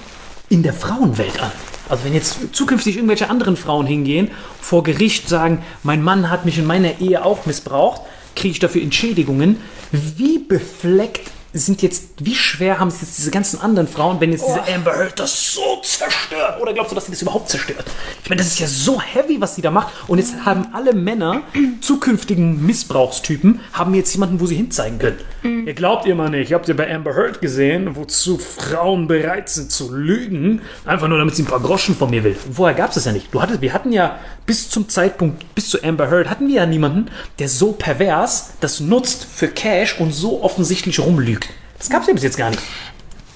[0.49, 1.51] in der Frauenwelt an?
[1.89, 6.59] Also wenn jetzt zukünftig irgendwelche anderen Frauen hingehen, vor Gericht sagen, mein Mann hat mich
[6.59, 8.03] in meiner Ehe auch missbraucht,
[8.37, 9.57] kriege ich dafür Entschädigungen.
[9.91, 14.47] Wie befleckt sind jetzt, wie schwer haben es jetzt diese ganzen anderen Frauen, wenn jetzt
[14.47, 16.61] diese Amber Heard das so zerstört?
[16.61, 17.85] Oder glaubst du, dass sie das überhaupt zerstört?
[18.23, 19.89] Ich meine, das ist ja so heavy, was sie da macht.
[20.09, 21.43] Und jetzt haben alle Männer,
[21.81, 25.19] zukünftigen Missbrauchstypen, haben jetzt jemanden, wo sie hinzeigen können.
[25.67, 26.53] Ihr glaubt mal nicht.
[26.53, 30.63] Habt ihr bei Amber Heard gesehen, wozu Frauen bereit sind zu lügen?
[30.85, 32.37] Einfach nur, damit sie ein paar Groschen von mir will.
[32.47, 33.33] Und vorher gab es das ja nicht.
[33.33, 36.67] Du hattest, wir hatten ja bis zum Zeitpunkt, bis zu Amber Heard, hatten wir ja
[36.67, 41.49] niemanden, der so pervers das nutzt für Cash und so offensichtlich rumlügt.
[41.79, 42.63] Das gab es ja bis jetzt gar nicht.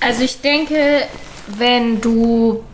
[0.00, 1.02] Also ich denke,
[1.58, 2.64] wenn du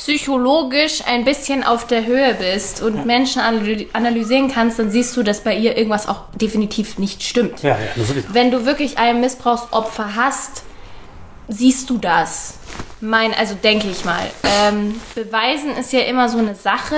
[0.00, 5.22] psychologisch ein bisschen auf der Höhe bist und Menschen analy- analysieren kannst, dann siehst du,
[5.22, 7.62] dass bei ihr irgendwas auch definitiv nicht stimmt.
[7.62, 8.04] Ja, ja.
[8.32, 10.62] Wenn du wirklich ein Missbrauchsopfer hast,
[11.48, 12.54] siehst du das.
[13.02, 14.30] Mein, also denke ich mal.
[14.44, 16.96] Ähm, beweisen ist ja immer so eine Sache,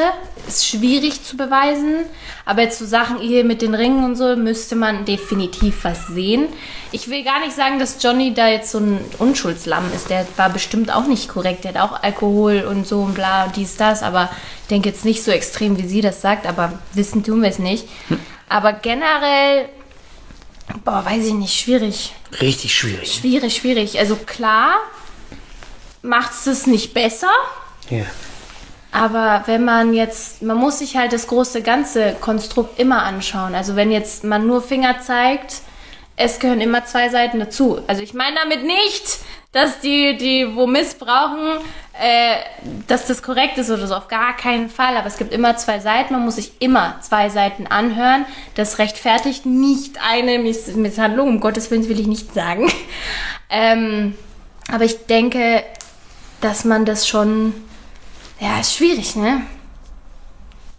[0.49, 2.07] ist schwierig zu beweisen,
[2.45, 6.49] aber jetzt so Sachen hier mit den Ringen und so müsste man definitiv was sehen.
[6.91, 10.11] Ich will gar nicht sagen, dass Johnny da jetzt so ein Unschuldslamm ist.
[10.11, 11.63] Der war bestimmt auch nicht korrekt.
[11.63, 14.29] Der hat auch Alkohol und so und bla und dies, das, aber
[14.63, 17.61] ich denke jetzt nicht so extrem, wie sie das sagt, aber wissen tun wir es
[17.61, 17.89] nicht.
[18.49, 19.69] Aber generell,
[20.85, 22.13] boah, weiß ich nicht, schwierig.
[22.41, 23.15] Richtig schwierig.
[23.15, 23.99] Schwierig, schwierig.
[24.01, 24.75] Also klar
[26.03, 27.31] macht es nicht besser,
[27.91, 28.05] Ja.
[28.91, 33.55] aber wenn man jetzt, man muss sich halt das große ganze Konstrukt immer anschauen.
[33.55, 35.57] Also wenn jetzt man nur Finger zeigt,
[36.17, 37.81] es gehören immer zwei Seiten dazu.
[37.87, 39.19] Also ich meine damit nicht,
[39.53, 41.59] dass die, die wo missbrauchen,
[42.01, 42.37] äh,
[42.87, 44.97] dass das korrekt ist oder so, auf gar keinen Fall.
[44.97, 48.25] Aber es gibt immer zwei Seiten, man muss sich immer zwei Seiten anhören.
[48.55, 52.71] Das rechtfertigt nicht eine Miss Misshandlung, um Gottes Willen will ich nicht sagen.
[53.55, 54.17] Ähm,
[54.73, 55.63] aber ich denke,
[56.43, 57.55] dass man das schon,
[58.41, 59.43] ja, ist schwierig, ne?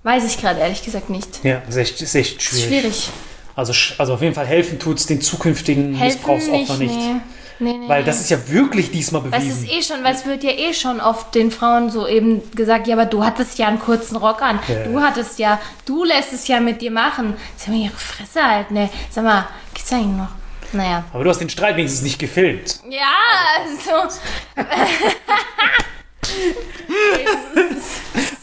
[0.03, 1.43] Weiß ich gerade ehrlich gesagt nicht.
[1.43, 2.67] Ja, ist echt, ist echt schwierig.
[2.67, 3.09] Schwierig.
[3.55, 6.95] Also, also auf jeden Fall helfen tut es den zukünftigen Helfen Missbrauchsopfern nicht.
[6.95, 7.15] Nee.
[7.59, 8.05] Nee, nee, Weil nee.
[8.05, 9.63] das ist ja wirklich diesmal bewiesen.
[9.63, 12.87] ist eh schon, weil es wird ja eh schon oft den Frauen so eben gesagt,
[12.87, 14.59] ja, aber du hattest ja einen kurzen Rock an.
[14.67, 14.83] Ja.
[14.83, 17.35] Du hattest ja, du lässt es ja mit dir machen.
[17.55, 18.89] Sag mal, ihre Fresse halt, ne?
[19.11, 20.42] Sag mal, geht's eigentlich noch?
[20.73, 21.05] Naja.
[21.13, 22.81] Aber du hast den Streit wenigstens nicht gefilmt.
[22.89, 23.13] Ja,
[23.59, 24.15] also.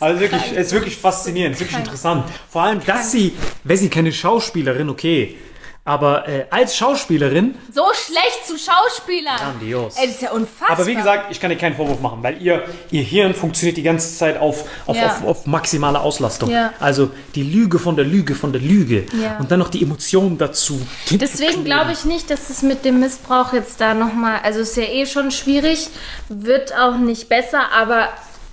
[0.01, 2.25] Also wirklich, es ist wirklich faszinierend, es ist wirklich interessant.
[2.49, 5.37] Vor allem, dass sie, wenn sie keine Schauspielerin, okay,
[5.85, 9.37] aber äh, als Schauspielerin, So schlecht zu Schauspielern.
[9.39, 9.97] Grandios.
[9.97, 10.71] Ey, das ist ja unfassbar.
[10.77, 13.83] aber wie gesagt, ich kann dir keinen Vorwurf machen, weil ihr, ihr Hirn funktioniert die
[13.83, 15.07] ganze Zeit auf, auf, Ja.
[15.07, 16.51] auf, auf maximale Auslastung.
[16.51, 16.73] Ja.
[16.81, 19.07] Also die Lüge von der Lüge von der Lüge.
[19.21, 19.39] Ja.
[19.39, 20.81] Und dann noch die Emotionen dazu.
[21.11, 24.85] Deswegen glaube ich nicht, dass es mit dem Missbrauch jetzt da nochmal, also ist ja
[24.85, 25.89] eh schon schwierig,
[26.29, 28.09] wird auch nicht besser, aber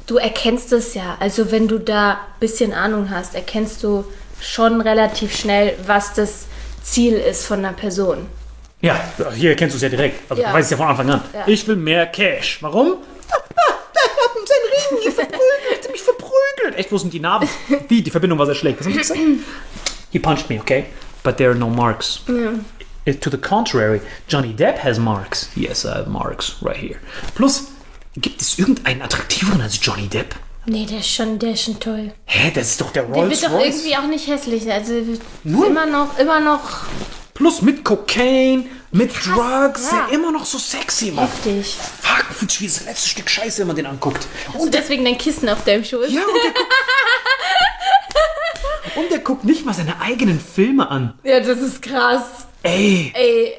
[0.08, 1.18] du erkennst es ja.
[1.20, 4.06] Also wenn du da ein bisschen Ahnung hast, erkennst du
[4.40, 6.46] schon relativ schnell, was das
[6.92, 8.28] Ziel ist von einer Person.
[8.82, 9.00] Ja,
[9.36, 10.30] hier kennst du es ja direkt.
[10.30, 10.50] Also Ja.
[10.50, 11.22] du weißt es ja von Anfang an.
[11.34, 11.44] Ja.
[11.48, 12.60] Ich will mehr Cash.
[12.62, 12.98] Warum?
[14.46, 15.40] Seinen Ring verprügelt.
[15.84, 16.76] hat mich verprügelt.
[16.78, 17.50] Echt, wo sind die Narben?
[17.88, 18.02] Wie?
[18.02, 18.80] Die Verbindung war sehr schlecht.
[18.80, 19.20] Was haben Sie gesagt?
[20.12, 20.86] He punched me, okay?
[21.24, 22.22] but there are no marks.
[22.30, 22.60] Uh,
[23.22, 25.50] To the contrary, Johnny Depp has marks.
[25.56, 26.98] Yes, I have marks right here.
[27.36, 27.68] Plus,
[28.18, 30.36] gibt es irgendeinen attraktiveren als Johnny Depp?
[30.70, 32.12] Nee, der ist schon, der ist schon toll.
[32.26, 33.76] Hä, das ist doch der Der Rolls wird doch Royce.
[33.78, 34.70] irgendwie auch nicht hässlich.
[34.70, 34.94] Also
[35.44, 35.68] Null.
[35.68, 36.62] immer noch, immer noch
[37.34, 40.08] Plus mit Cocaine, mit Drugs, ja.
[40.10, 40.14] ja.
[40.14, 41.26] immer noch so sexy, Mann.
[41.26, 41.76] heftig.
[42.02, 42.26] Fuck,
[42.60, 44.28] wie das letzte Stück Scheiße, wenn man den anguckt.
[44.54, 46.12] Hast du deswegen dein Kissen auf deinem Schoß?
[46.12, 46.68] Ja, und der guckt,
[48.98, 51.14] und der guckt nicht mal seine eigenen Filme an.
[51.24, 52.24] Ja, das ist krass.
[52.64, 53.54] Ey, Ey,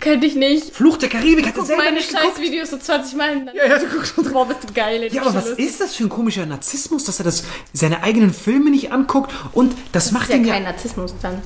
[0.00, 0.74] könnte ich nicht.
[0.74, 2.38] Fluch der Karibik hat er selber meine nicht geguckt.
[2.40, 3.54] Videos so 20 Mal hintereinander.
[3.66, 5.08] Ja, ja, du guckst Boah, bist du geil.
[5.12, 8.32] Ja, aber das was ist das für ein komischer Narzissmus, dass er das seine eigenen
[8.32, 11.40] Filme nicht anguckt und das, Das macht ist ja ihn kein ja Narzissmus dann.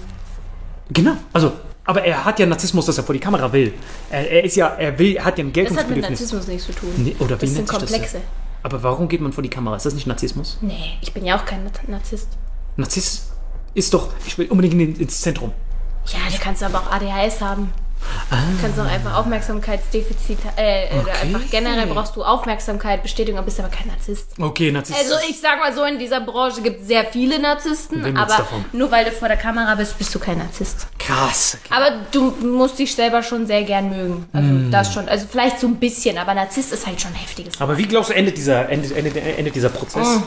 [0.92, 1.16] genau.
[1.32, 1.52] Also,
[1.84, 3.74] aber er hat ja Narzissmus, dass er vor die Kamera will.
[4.10, 6.10] Er, er ist ja, er will, er hat ja ein Das hat mit Geltungsbedürfnis.
[6.10, 6.90] Narzissmus nichts zu tun.
[6.98, 8.12] Nee, oder das sind das Komplexe.
[8.18, 8.22] denn?
[8.62, 9.74] Aber warum geht man vor die Kamera?
[9.76, 10.58] Ist das nicht Narzissmus?
[10.60, 12.28] Nee, ich bin ja auch kein Narzisst.
[12.76, 13.28] Narziss
[13.74, 15.52] ist doch, ich will unbedingt in- ins Zentrum.
[16.06, 17.72] Ja, du kannst aber auch ADHS haben.
[18.30, 21.10] Du kannst auch einfach Aufmerksamkeitsdefizit, äh, oder Okay.
[21.22, 24.26] einfach generell brauchst du Aufmerksamkeit, Bestätigung, bist aber kein Narzisst.
[24.40, 24.98] Okay, Narzisst.
[24.98, 28.64] Also ich sag mal so, in dieser Branche gibt es sehr viele Narzissten, aber davon?
[28.72, 30.86] nur weil du vor der Kamera bist, bist du kein Narzisst.
[30.98, 31.58] krass.
[31.64, 31.74] Okay.
[31.74, 34.28] Aber du musst dich selber schon sehr gern mögen.
[34.32, 34.70] Also Mm.
[34.70, 35.08] das schon.
[35.08, 37.60] Also vielleicht so ein bisschen, aber Narzisst ist halt schon ein heftiges.
[37.60, 40.06] Aber wie glaubst du, endet dieser, endet, endet, endet dieser Prozess?
[40.18, 40.22] Oh.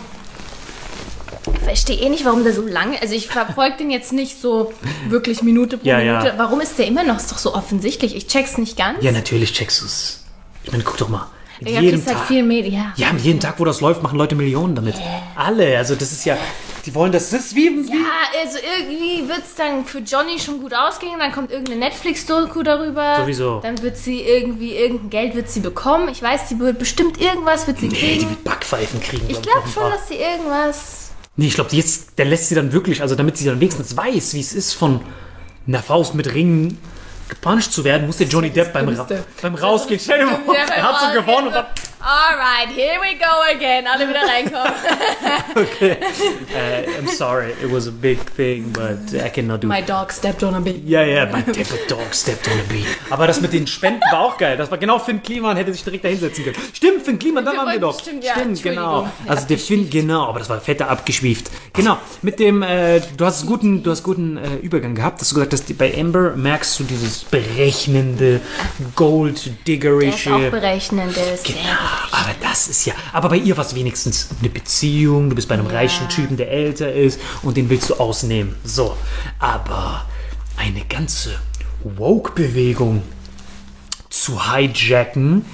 [1.71, 3.01] Ich verstehe eh nicht, warum der so lange.
[3.01, 4.71] Also ich verfolge den jetzt nicht so
[5.10, 6.19] wirklich Minute pro Ja, ja.
[6.19, 6.36] Minute.
[6.38, 7.17] Warum ist der immer noch?
[7.17, 8.15] Ist doch so offensichtlich.
[8.15, 9.04] Ich check's nicht ganz.
[9.04, 10.23] Ja, natürlich checkst du es.
[10.63, 11.28] Ich meine, guck doch mal.
[11.60, 12.28] Mit ja, jedem halt Tag.
[12.28, 12.93] viel Media.
[12.97, 14.95] Ja, mit jedem Tag, wo das läuft, machen Leute Millionen damit.
[15.36, 15.78] Alle.
[15.78, 16.38] Also das ist ja,
[16.86, 18.06] die wollen das, das ist wie, wie Ja,
[18.43, 23.21] also irgendwie wird es dann für Johnny schon gut ausgehen, dann kommt irgendeine Netflix-Doku darüber.
[23.21, 23.62] Sowieso.
[23.62, 26.10] Dann wird sie irgendwie, irgendein Geld wird sie bekommen.
[26.10, 28.30] Ich weiß, die wird bestimmt irgendwas wird sie Nee, die kriegen.
[28.30, 29.25] wird Backpfeifen kriegen.
[29.30, 31.05] Ich glaub glaube jeden schon, dass sie irgendwas...
[31.38, 34.34] Nee, ich glaube, jetzt, der lässt sie dann wirklich, also damit sie dann wenigstens weiß,
[34.34, 35.02] wie es ist, von
[35.67, 36.78] einer Faust mit Ringen
[37.28, 39.08] gepuncht zu werden, muss der Johnny Depp beim, Ra
[39.41, 40.00] beim Rausgehen.
[40.00, 41.65] Stell dir vor, er hat so gewonnen und dann,
[42.08, 43.88] Alright, here we go again.
[43.88, 44.74] Alle wieder reinkommen.
[45.56, 50.44] uh, I'm sorry, it was a big thing, but I cannot do My dog stepped
[50.44, 50.84] on a bee.
[50.86, 51.41] Ja, ja, my
[51.88, 52.86] dog stepped on a bee.
[53.10, 54.56] Aber das mit den Spenden war auch geil.
[54.56, 56.58] Das war genau Finn Kliman, hätte sich direkt da hinsetzen können.
[56.74, 58.00] Stimmt, Finn Kliman, da waren wir doch.
[58.00, 58.50] stimmt, ja, genau.
[58.52, 59.12] Entschuldigung.
[59.26, 61.50] Also der Finn, genau, aber das war fetter abgeschwieft.
[61.74, 65.30] Genau, mit dem, äh, du hast einen guten, du hast guten äh, Übergang gehabt, dass
[65.30, 70.52] du gesagt hast, bei Amber merkst du dieses berechnende, Der ist auch gold-diggerische.
[70.52, 71.15] berechnend.
[71.18, 72.94] Der ist sehr Genau, aber das ist ja.
[73.14, 75.30] Aber bei ihr war es wenigstens eine Beziehung.
[75.30, 78.56] Du bist bei einem reichen Typen, der älter ist und den willst du ausnehmen.
[78.64, 78.98] So.
[79.40, 80.06] Aber
[80.58, 81.40] eine ganze
[81.84, 83.04] Woke-Bewegung
[84.10, 85.46] zu hijacken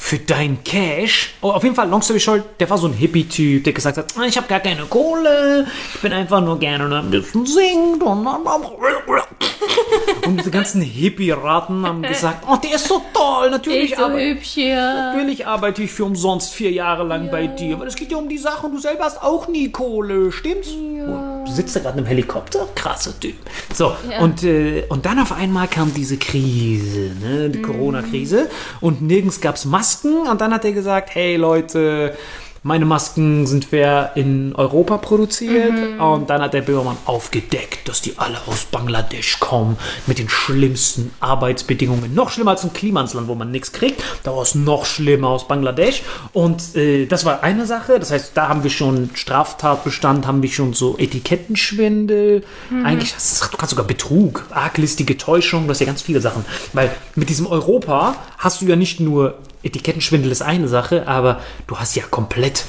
[0.00, 1.34] für dein Cash.
[1.42, 4.14] Oh, auf jeden Fall, long story short, der war so ein Hippie-Typ, der gesagt hat,
[4.18, 8.26] "Ah, ich habe gar keine Kohle, ich bin einfach nur gerne ein bisschen singt und
[10.26, 14.48] und diese ganzen Hippie-Ratten haben gesagt, oh, der ist so toll, natürlich, so aber hübsch
[14.48, 14.76] hier.
[14.76, 18.28] Natürlich arbeite ich für umsonst vier Jahre lang bei dir, aber es geht ja um
[18.28, 20.70] die Sache und du selber hast auch nie Kohle, stimmt's?
[20.70, 22.68] Und du sitzt da gerade im Helikopter?
[22.74, 23.36] Krasser Typ.
[23.74, 28.48] So, und, äh, und dann auf einmal kam diese Krise, ne, die Corona-Krise
[28.80, 29.89] und nirgends gab's Masken
[30.28, 32.16] und dann hat er gesagt, hey Leute,
[32.62, 38.18] meine Masken sind fair in Europa produziert und dann hat der Böhmermann aufgedeckt, dass die
[38.18, 42.14] alle aus Bangladesch kommen mit den schlimmsten Arbeitsbedingungen.
[42.14, 44.02] Noch schlimmer als ein Klimansland, wo man nichts kriegt.
[44.24, 46.02] Da war es noch schlimmer aus Bangladesch.
[46.34, 47.98] Und äh, das war eine Sache.
[47.98, 52.44] Das heißt, da haben wir schon Straftatbestand, haben wir schon so Etikettenschwindel.
[52.84, 56.44] Eigentlich, das ist, du kannst sogar Betrug, arglistige Täuschung, das ist ja ganz viele Sachen.
[56.74, 61.76] Weil mit diesem Europa hast du ja nicht nur Etikettenschwindel ist eine Sache, aber du
[61.78, 62.64] hast ja komplett.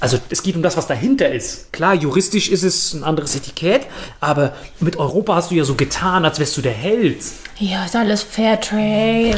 [0.00, 1.72] Also es geht um das, was dahinter ist.
[1.72, 3.86] Klar, juristisch ist es ein anderes Etikett,
[4.20, 7.18] aber mit Europa hast du ja so getan, als wärst du der Held.
[7.58, 9.36] Ja, ist alles Fairtrade.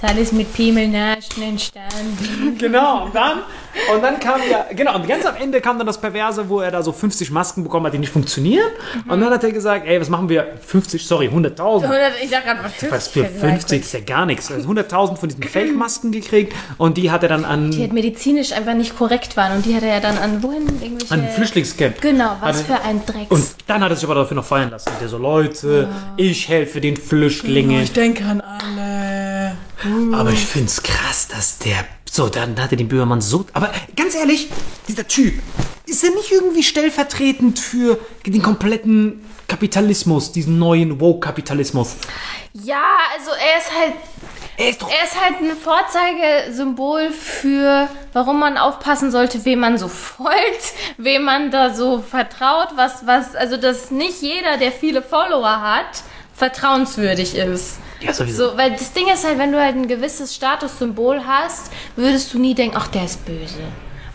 [0.00, 1.88] Ist alles mit Piemelnaschen entstanden.
[2.58, 3.38] Genau, und dann,
[3.94, 6.70] und dann kam ja, genau, und ganz am Ende kam dann das Perverse, wo er
[6.70, 8.66] da so 50 Masken bekommen hat, die nicht funktionieren.
[9.08, 10.46] Und dann hat er gesagt, ey, was machen wir?
[10.66, 11.88] 50, sorry, 100.000.
[12.22, 14.50] Ich sag gerade, was Was für 50 ist ja gar nichts.
[14.50, 18.52] Also 100.000 von diesen Fake-Masken gekriegt und die hat er dann an, Die halt medizinisch
[18.52, 21.12] einfach nicht korrekt waren und die hat er ja dann an wohin irgendwelche.
[21.12, 22.00] an ein Flüchtlingscamp.
[22.00, 23.30] Genau, was für ein Drecks.
[23.30, 24.90] Und dann hat er sich aber dafür noch feiern lassen.
[25.00, 27.92] Der so, Leute, ich helfe den Flüchtlingen.
[27.94, 28.87] denke an alle.
[30.12, 31.84] Aber ich find's krass, dass der.
[32.10, 33.44] So, dann hat er den Böhmermann so.
[33.52, 34.48] Aber ganz ehrlich,
[34.88, 35.34] dieser Typ,
[35.86, 41.96] ist er nicht irgendwie stellvertretend für den kompletten Kapitalismus, diesen neuen Woke-Kapitalismus?
[42.52, 42.84] Ja,
[43.16, 43.94] also er ist halt.
[44.56, 44.90] Er ist doch.
[44.90, 51.22] Er ist halt ein Vorzeigesymbol für, warum man aufpassen sollte, wem man so folgt, wem
[51.22, 56.02] man da so vertraut, was, was, also dass nicht jeder, der viele Follower hat,
[56.38, 57.78] vertrauenswürdig ist.
[58.00, 58.50] Ja, sowieso.
[58.50, 62.38] So, weil das Ding ist halt, wenn du halt ein gewisses Statussymbol hast, würdest du
[62.38, 63.58] nie denken, ach, der ist böse.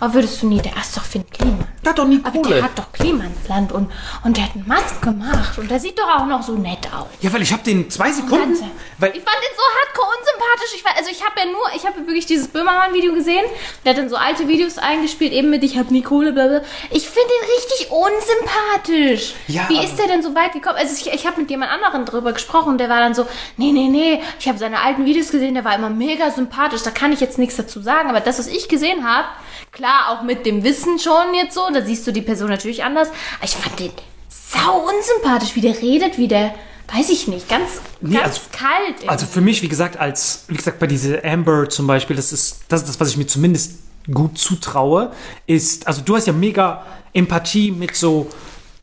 [0.03, 1.65] Aber würdest du nie, der ist doch Finn Kliman.
[1.81, 2.55] Der hat doch nie Aber Kohle.
[2.55, 3.89] der hat doch Klimansland und,
[4.25, 7.07] und der hat einen Mask gemacht und der sieht doch auch noch so nett aus.
[7.21, 8.37] Ja, weil ich habe den zwei Sekunden.
[8.49, 8.65] Ganze.
[8.97, 10.75] Weil, Ich fand den so hardcore unsympathisch.
[10.75, 13.45] Ich war, also ich habe ja nur, ich habe wirklich dieses Böhmermann-Video gesehen.
[13.85, 16.61] Der hat dann so alte Videos eingespielt, eben mit ich habe nie Kohle, bla bla.
[16.91, 19.35] Ich finde den richtig unsympathisch.
[19.47, 20.77] Ja, Wie aber- ist der denn so weit gekommen?
[20.77, 23.25] Also ich, ich habe mit jemand anderen drüber gesprochen, der war dann so,
[23.57, 26.83] nee, nee, nee, ich habe seine alten Videos gesehen, der war immer mega sympathisch.
[26.83, 29.27] Da kann ich jetzt nichts dazu sagen, aber das, was ich gesehen habe,
[29.71, 33.09] klar, auch mit dem Wissen schon jetzt so, da siehst du die Person natürlich anders.
[33.37, 33.91] Aber ich fand den
[34.29, 36.53] sau unsympathisch, wie der redet, wie der,
[36.93, 38.89] weiß ich nicht, ganz, Nee, ganz also- kalt.
[38.89, 39.09] irgendwie.
[39.09, 42.61] also für mich, wie gesagt, als, wie gesagt, bei dieser Amber zum Beispiel, das ist,
[42.67, 43.79] das ist das, was ich mir zumindest
[44.13, 45.11] gut zutraue,
[45.47, 48.29] ist, also du hast ja mega Empathie mit so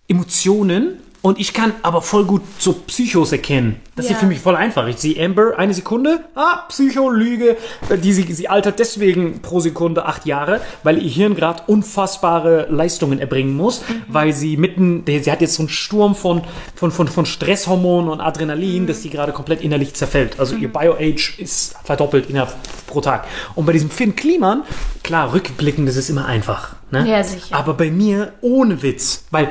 [0.09, 3.77] Emotionen und ich kann aber voll gut so Psychos erkennen.
[3.95, 4.21] Das ist ja Ja.
[4.21, 4.87] für mich voll einfach.
[4.87, 7.59] Ich sehe Amber eine Sekunde, ah, Psycho, Lüge,
[8.03, 13.19] die, sie, sie altert deswegen pro Sekunde acht Jahre, weil ihr Hirn gerade unfassbare Leistungen
[13.19, 16.43] erbringen muss, weil sie mitten, sie hat jetzt so einen Sturm von,
[16.75, 20.41] von, von, von Stresshormonen und Adrenalin, dass sie gerade komplett innerlich zerfällt.
[20.41, 22.55] Also ihr Bio-Age ist verdoppelt innerhalb
[22.87, 23.27] pro Tag.
[23.55, 24.63] Und bei diesem Finn Kliman,
[25.03, 26.77] klar, rückblickend, das ist immer einfach.
[26.91, 27.07] Ne?
[27.07, 27.55] Ja, sicher.
[27.55, 29.51] Aber bei mir ohne Witz, weil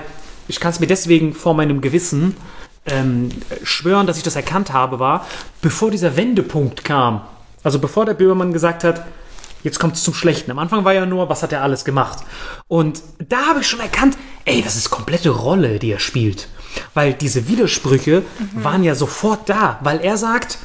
[0.50, 2.36] ich kann es mir deswegen vor meinem Gewissen
[2.86, 3.30] ähm,
[3.64, 5.26] schwören, dass ich das erkannt habe, war,
[5.62, 7.22] bevor dieser Wendepunkt kam,
[7.64, 9.06] also bevor der Böhmermann gesagt hat,
[9.64, 10.50] jetzt kommt es zum Schlechten.
[10.52, 12.20] Am Anfang war ja nur, was hat er alles gemacht?
[12.68, 16.47] Und da habe ich schon erkannt, ey, das ist komplette Rolle, die er spielt.
[16.93, 18.24] Weil diese Widersprüche
[18.54, 20.60] waren ja sofort da, weil er sagt,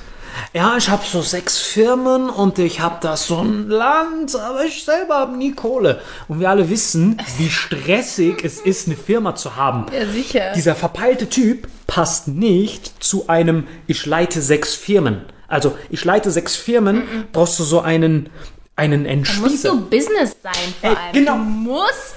[0.53, 4.85] ja, ich habe so sechs Firmen und ich habe da so ein Land, aber ich
[4.85, 6.01] selber habe nie Kohle.
[6.29, 9.87] Und wir alle wissen, wie stressig es ist, eine Firma zu haben.
[9.93, 10.53] Ja, sicher.
[10.55, 15.25] Dieser verpeilte Typ passt nicht zu einem, ich leite sechs Firmen.
[15.49, 18.31] Also, ich leite sechs Firmen, brauchst du so einen,
[18.77, 19.69] einen musst Entspießer.
[19.71, 21.13] du Business sein vor Ey, allem.
[21.13, 21.35] genau.
[21.37, 22.15] Du musst,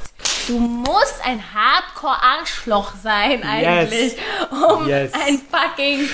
[0.48, 4.16] du musst ein Hardcore-Arschloch sein eigentlich,
[4.50, 5.12] um Yes.
[5.14, 6.08] ein fucking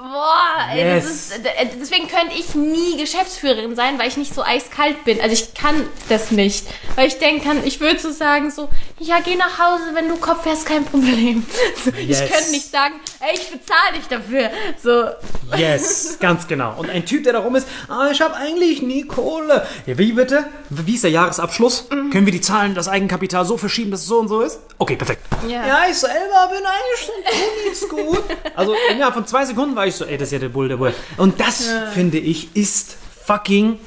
[0.00, 1.04] Boah, ey, Yes.
[1.04, 5.20] das ist, äh, deswegen könnte ich nie Geschäftsführerin sein, weil ich nicht so eiskalt bin.
[5.20, 6.66] Also ich kann das nicht.
[6.94, 10.16] Weil ich denken kann, ich würde so sagen, so, ja, geh nach Hause, wenn du
[10.16, 11.44] Kopf hast, kein Problem.
[11.84, 12.22] So, Yes.
[12.22, 14.50] Ich könnte nicht sagen, ey, ich bezahle dich dafür.
[14.82, 15.10] So,
[15.56, 16.74] Yes, ganz genau.
[16.78, 19.66] Und ein Typ, der da rum ist, ah, ich habe eigentlich nie Kohle.
[19.86, 20.46] Ja, wie bitte?
[20.70, 21.88] Wie ist der Jahresabschluss?
[21.90, 22.10] Mhm.
[22.10, 24.60] Können wir die Zahlen, das Eigenkapital so verschieben, dass es so und so ist?
[24.78, 25.22] Okay, perfekt.
[25.48, 25.66] Ja.
[25.66, 28.24] ja ich selber bin eigentlich so ziemlich gut.
[28.54, 30.76] Also innerhalb von zwei Sekunden war ich so, ey, das ist ja der Bull, der
[30.76, 30.94] Bull.
[31.16, 33.78] Und das, finde ich, ist fucking...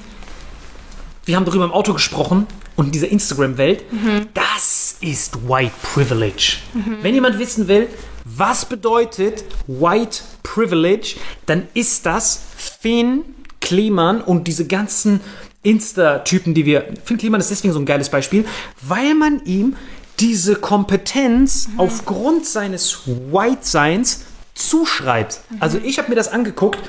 [1.26, 3.86] Wir haben darüber im Auto gesprochen und in dieser Instagram-Welt.
[4.34, 6.58] Das ist White Privilege.
[7.02, 7.88] Wenn jemand wissen will,
[8.26, 13.22] was bedeutet White Privilege, dann ist das Finn
[13.62, 15.22] Kliman und diese ganzen
[15.62, 16.94] Insta-Typen, die wir.
[17.06, 18.46] Finn Kliman ist deswegen so ein geiles Beispiel,
[18.82, 19.78] weil man ihm
[20.20, 25.40] diese Kompetenz aufgrund seines White-Seins zuschreibt.
[25.60, 26.80] Also ich habe mir das angeguckt,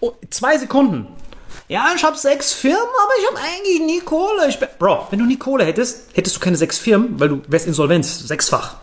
[0.00, 1.06] oh, zwei Sekunden.
[1.68, 4.48] Ja, ich habe sechs Firmen, aber ich habe eigentlich nie Kohle.
[4.48, 7.66] Ich Bro, wenn du nie Kohle hättest, hättest du keine sechs Firmen, weil du wärst
[7.66, 8.76] Insolvenz, sechsfach.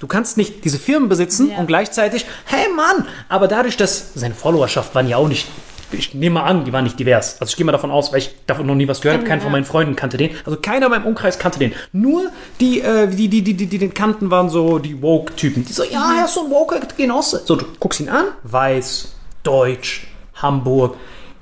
[0.00, 1.58] Du kannst nicht diese Firmen besitzen Ja.
[1.58, 5.46] und gleichzeitig, hey Mann, aber dadurch, dass seine Followerschaft waren ja auch nicht,
[5.92, 7.40] ich nehme mal an, die waren nicht divers.
[7.40, 9.42] Also ich gehe mal davon aus, weil ich davon noch nie was gehört habe, keiner
[9.42, 10.30] von meinen Freunden kannte den.
[10.44, 11.72] Also keiner in meinem Umkreis kannte den.
[11.92, 12.30] Nur
[12.60, 15.64] die, äh, die, die, die, die, die den kannten, waren so die Woke-Typen.
[15.64, 17.42] Die so, ja, er ist so ein Woke-Genosse.
[17.44, 20.96] So, du guckst ihn an, weiß, deutsch, Hamburg.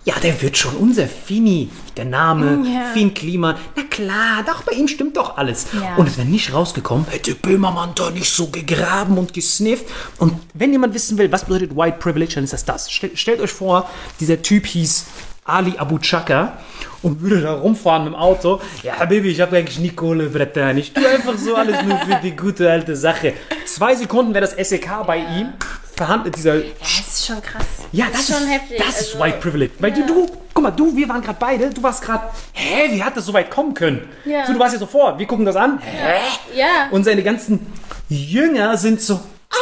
[0.05, 1.69] Ja, der wird schon unser Fini.
[1.97, 2.93] Der Name, Ja.
[2.93, 3.55] Finn Kliman.
[3.77, 5.67] Na klar, doch, bei ihm stimmt doch alles.
[5.81, 5.95] Ja.
[5.97, 9.85] Und es wäre nicht rausgekommen, hätte Böhmermann da nicht so gegraben und gesnifft.
[10.19, 12.91] Und wenn jemand wissen will, was bedeutet White Privilege, dann ist das das.
[12.91, 13.89] Stellt, stellt euch vor,
[14.19, 15.07] dieser Typ hieß
[15.45, 16.57] Ali Abu Chaka
[17.03, 18.61] und würde da rumfahren mit dem Auto.
[18.83, 20.75] Ja, Baby, ich habe eigentlich nie Kohle, Bretter.
[20.77, 23.35] Ich tue einfach so alles nur für die gute alte Sache.
[23.67, 25.53] Zwei Sekunden wäre das SEK bei ihm.
[25.97, 27.65] Verhandelt dieser ja, das ist schon krass.
[27.93, 28.79] ja, das, schon ist, heftig.
[28.79, 29.73] das ist also- White Privilege.
[29.79, 33.03] Weil du, du, guck mal, du, wir waren gerade beide, du warst gerade, hä, wie
[33.03, 34.09] hat das so weit kommen können?
[34.25, 34.47] Ja.
[34.47, 36.15] So, du warst ja so vor, wir gucken das an, hä?
[36.55, 36.89] Ja.
[36.91, 37.73] Und seine ganzen
[38.09, 39.57] Jünger sind so, ah,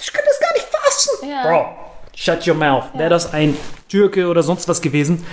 [0.00, 1.28] ich kann das gar nicht fassen.
[1.30, 1.42] Ja.
[1.42, 1.66] Bro,
[2.14, 2.84] shut your mouth.
[2.94, 3.56] Wäre das ein
[3.88, 5.24] Türke oder sonst was gewesen,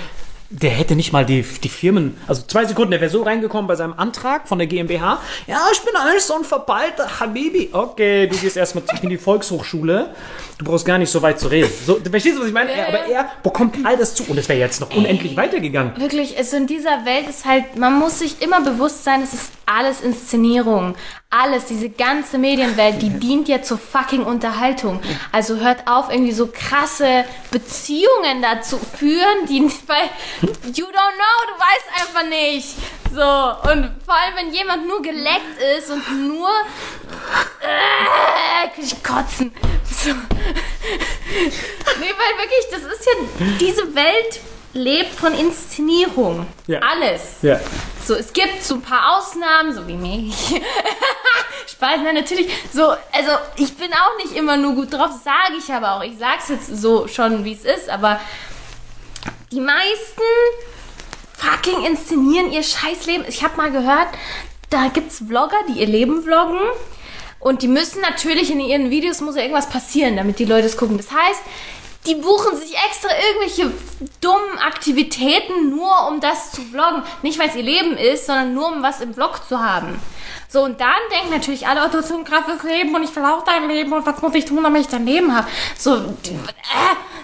[0.53, 3.75] der hätte nicht mal die, die Firmen, also zwei Sekunden, der wäre so reingekommen bei
[3.75, 5.19] seinem Antrag von der GmbH.
[5.47, 7.69] Ja, ich bin eigentlich so ein verpeilter Habibi.
[7.71, 10.13] Okay, du gehst erstmal in die Volkshochschule.
[10.59, 11.71] Du brauchst gar nicht so weit zu reden.
[11.85, 12.71] So, du verstehst, was ich meine?
[12.71, 15.99] Er, aber er bekommt all das zu und es wäre jetzt noch unendlich weitergegangen.
[15.99, 19.51] Wirklich, also in dieser Welt ist halt, man muss sich immer bewusst sein, es ist
[19.65, 20.95] alles Inszenierung.
[21.29, 24.99] Alles, diese ganze Medienwelt, die dient ja zur fucking Unterhaltung.
[25.31, 31.55] Also hört auf, irgendwie so krasse Beziehungen dazu führen, die, weil you don't know, du
[31.59, 32.75] weißt einfach nicht.
[33.13, 36.49] So, und vor allem, wenn jemand nur geleckt ist und nur,
[37.61, 39.53] äh, kann ich kotzen.
[39.85, 40.09] So.
[40.09, 40.15] nee,
[41.29, 43.11] weil wirklich, das ist ja,
[43.59, 44.39] diese Welt
[44.73, 46.47] lebt von Inszenierung.
[46.67, 46.79] Ja.
[46.79, 47.37] Alles.
[47.41, 47.59] Ja.
[48.05, 50.35] So, es gibt so ein paar Ausnahmen, so wie mich.
[51.67, 52.51] Spaß, nein, natürlich.
[52.73, 56.03] So, also ich bin auch nicht immer nur gut drauf, sage ich aber auch.
[56.03, 58.19] Ich sag's jetzt so schon, wie es ist, aber
[59.53, 60.21] die meisten
[61.37, 63.27] fucking inszenieren ihr Scheißleben.
[63.27, 64.07] Ich habe mal gehört,
[64.69, 66.59] da gibt's Vlogger, die ihr Leben vloggen.
[67.39, 70.77] Und die müssen natürlich in ihren Videos muss ja irgendwas passieren, damit die Leute es
[70.77, 70.97] gucken.
[70.97, 71.41] Das heißt,
[72.07, 73.71] die buchen sich extra irgendwelche
[74.21, 77.03] dummen Aktivitäten nur, um das zu vloggen.
[77.21, 79.99] Nicht, weil es ihr Leben ist, sondern nur, um was im Vlog zu haben.
[80.47, 83.15] So, und dann denken natürlich alle, oh, du hast so ein krasses Leben und ich
[83.15, 85.47] will auch dein Leben und was muss ich tun, damit ich dein Leben habe.
[85.78, 85.99] So, äh,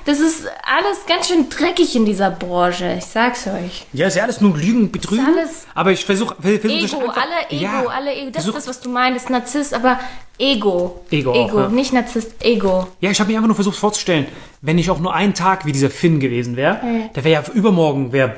[0.05, 2.95] das ist alles ganz schön dreckig in dieser Branche.
[2.97, 3.85] Ich sag's euch.
[3.93, 5.23] Ja, ist ja alles nur Lügen, Betrügen.
[5.27, 6.35] Ist alles aber ich versuche.
[6.41, 8.31] Versuch, Ego, alle Ego, ja, alle Ego.
[8.31, 9.29] Das versuch- ist das, was du meinst.
[9.29, 9.99] Narzisst, aber
[10.37, 11.01] Ego.
[11.11, 11.67] Ego auch, Ego, ja.
[11.69, 12.87] nicht Narzisst, Ego.
[13.01, 14.27] Ja, ich habe mir einfach nur versucht vorzustellen,
[14.61, 16.79] wenn ich auch nur einen Tag wie dieser Finn gewesen wäre,
[17.15, 18.35] der wäre ja übermorgen, wäre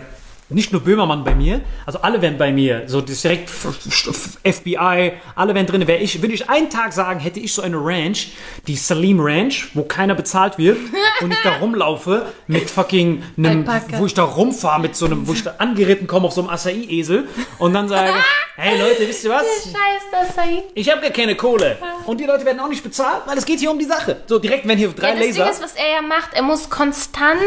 [0.51, 5.55] nicht nur Böhmermann bei mir, also alle wären bei mir, so das direkt FBI, alle
[5.55, 5.87] wären drin.
[5.87, 8.31] Wäre ich, würde ich einen Tag sagen, hätte ich so eine Ranch,
[8.67, 10.77] die Salim Ranch, wo keiner bezahlt wird
[11.21, 13.99] und ich da rumlaufe mit fucking einem, Alpaka.
[13.99, 16.49] wo ich da rumfahre mit so einem, wo ich da angeritten komme auf so einem
[16.49, 17.27] Acai-Esel
[17.57, 18.13] und dann sage,
[18.55, 19.45] hey Leute, wisst ihr was?
[19.63, 20.45] Scheiß, das.
[20.73, 21.77] Ich habe gar keine Kohle.
[22.05, 24.17] Und die Leute werden auch nicht bezahlt, weil es geht hier um die Sache.
[24.27, 25.43] So direkt, wenn hier drei Ja, das Laser.
[25.43, 27.41] Ding ist, was er ja macht, er muss konstant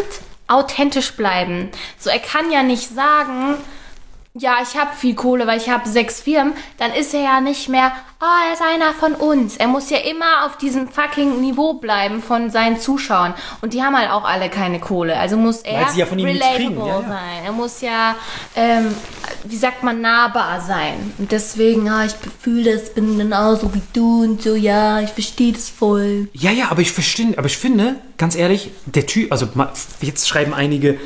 [0.49, 1.71] authentisch bleiben.
[1.99, 3.57] So, er kann ja nicht sagen,
[4.37, 7.69] ja, ich habe viel Kohle, weil ich habe sechs Firmen, dann ist er ja nicht
[7.69, 9.57] mehr, oh, er ist einer von uns.
[9.57, 13.35] Er muss ja immer auf diesem fucking Niveau bleiben von seinen Zuschauern.
[13.61, 15.17] Und die haben halt auch alle keine Kohle.
[15.17, 17.03] Also muss er relatable ja, ja.
[17.03, 17.45] sein.
[17.45, 18.17] Er muss ja,
[18.57, 18.93] ähm,
[19.45, 21.13] wie sagt man, nahbar sein.
[21.19, 25.53] Und deswegen, ah, ich fühle das, bin genauso wie du und so, ja, ich verstehe
[25.53, 26.29] das voll.
[26.33, 29.49] Ja, ja, aber ich verstehe, aber ich finde, ganz ehrlich, der Typ, also
[30.01, 30.99] jetzt schreiben einige,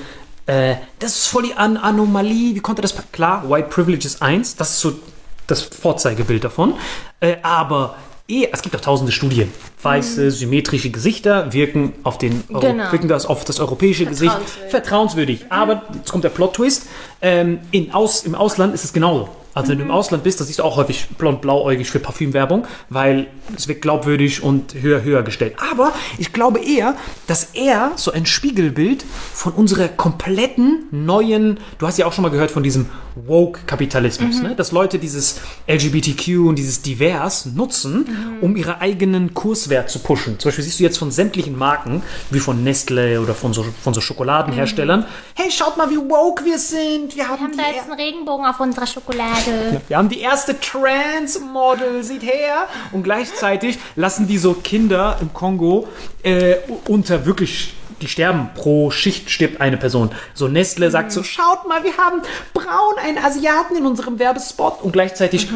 [0.46, 4.56] äh, das ist voll die An Anomalie, wie konnte das, klar, White Privilege ist eins,
[4.56, 4.98] das ist so
[5.46, 6.74] das Vorzeigebild davon,
[7.20, 7.96] äh, aber
[8.28, 9.50] eh, es gibt auch tausende Studien.
[9.82, 12.92] Weiße, symmetrische Gesichter wirken auf den Euro, Genau.
[12.92, 14.70] wirken das auf das europäische Gesicht Vertrauenswürdig.
[14.70, 15.44] vertrauenswürdig.
[15.50, 16.86] Aber jetzt kommt der Plot-Twist.
[17.22, 19.28] Ähm, in Aus, Im Ausland ist es genauso.
[19.54, 23.26] Also wenn du im Ausland bist, da siehst du auch häufig blond-blauäugig für Parfümwerbung, weil
[23.56, 25.54] es wird glaubwürdig und höher, höher gestellt.
[25.72, 26.94] Aber ich glaube eher,
[27.26, 32.28] dass er so ein Spiegelbild von unserer kompletten neuen, du hast ja auch schon mal
[32.28, 32.86] gehört von diesem
[33.26, 34.54] Woke-Kapitalismus, ne?
[34.54, 40.38] dass Leute dieses LGBTQ und dieses Divers nutzen, um ihre eigenen Kurswert zu pushen.
[40.38, 43.94] Zum Beispiel siehst du jetzt von sämtlichen Marken, wie von Nestle oder von so, von
[43.94, 47.14] so Schokoladenherstellern, hey, schaut mal, wie woke wir sind.
[47.16, 49.80] Wir haben, Wir haben da jetzt einen Regenbogen auf unserer Schokolade.
[49.86, 52.66] wir haben die erste Trans-Model, sieht her.
[52.92, 55.88] Und gleichzeitig lassen die so Kinder im Kongo
[56.22, 56.56] äh,
[56.86, 58.50] unter wirklich, die sterben.
[58.54, 60.10] Pro Schicht stirbt eine Person.
[60.34, 62.22] So Nestle sagt so, schaut mal, wir haben
[62.54, 64.82] braun einen Asiaten in unserem Werbespot.
[64.82, 65.48] Und gleichzeitig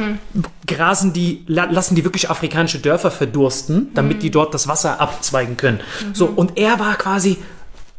[0.67, 5.57] grasen die, la lassen die wirklich afrikanische Dörfer verdursten, damit die dort das Wasser abzweigen
[5.57, 5.81] können.
[6.13, 7.39] So, und er war quasi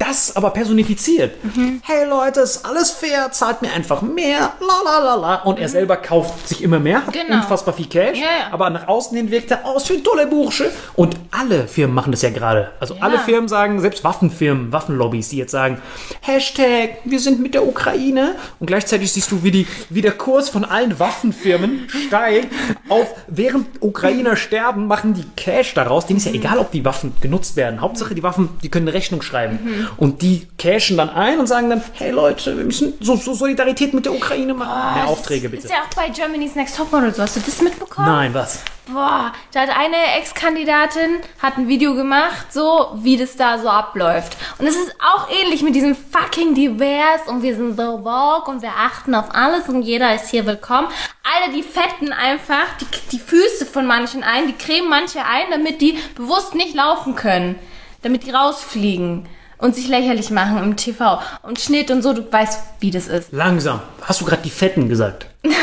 [0.07, 1.35] das aber personifiziert.
[1.83, 5.35] Hey Leute, ist alles fair, zahlt mir einfach mehr, la la la la.
[5.43, 7.37] Und er selber kauft sich immer mehr, hat Genau.
[7.37, 8.53] unfassbar viel Cash, Ja, ja.
[8.53, 10.71] aber nach außen hin wirkt er, oh, ist für ein toller Bursche.
[10.95, 12.71] Und alle Firmen machen das ja gerade.
[12.79, 15.79] Also alle Firmen sagen, selbst Waffenfirmen, Waffenlobbys, die jetzt sagen,
[16.21, 18.35] Hashtag, wir sind mit der Ukraine.
[18.59, 22.47] Und gleichzeitig siehst du, wie, die, wie der Kurs von allen Waffenfirmen steigt.
[22.89, 26.05] Auf, während Ukrainer sterben, machen die Cash daraus.
[26.05, 27.81] Denen ist ja egal, ob die Waffen genutzt werden.
[27.81, 29.87] Hauptsache, die Waffen, die können eine Rechnung schreiben.
[29.97, 33.93] Und die cashen dann ein und sagen dann, hey Leute, wir müssen so, so Solidarität
[33.93, 34.95] mit der Ukraine machen.
[34.95, 35.65] Mehr Aufträge bitte.
[35.65, 37.21] Ist ja auch bei Germany's Next Topmodel so.
[37.21, 38.07] Hast du das mitbekommen?
[38.07, 38.63] Nein, was?
[38.91, 44.35] Boah, da hat eine Ex-Kandidatin hat ein Video gemacht, so wie das da so abläuft.
[44.57, 48.61] Und es ist auch ähnlich mit diesem fucking divers und wir sind so woke und
[48.61, 50.89] wir achten auf alles und jeder ist hier willkommen.
[51.23, 55.79] Alle, die fetten einfach die, die Füße von manchen ein, die cremen manche ein, damit
[55.79, 57.57] die bewusst nicht laufen können,
[58.01, 59.29] damit die rausfliegen.
[59.63, 63.31] Und sich lächerlich machen im TV und Schnitt und so, du weißt, wie das ist.
[63.31, 63.81] Langsam.
[64.01, 65.25] Hast du gerade die Fetten gesagt?
[65.43, 65.53] Nein,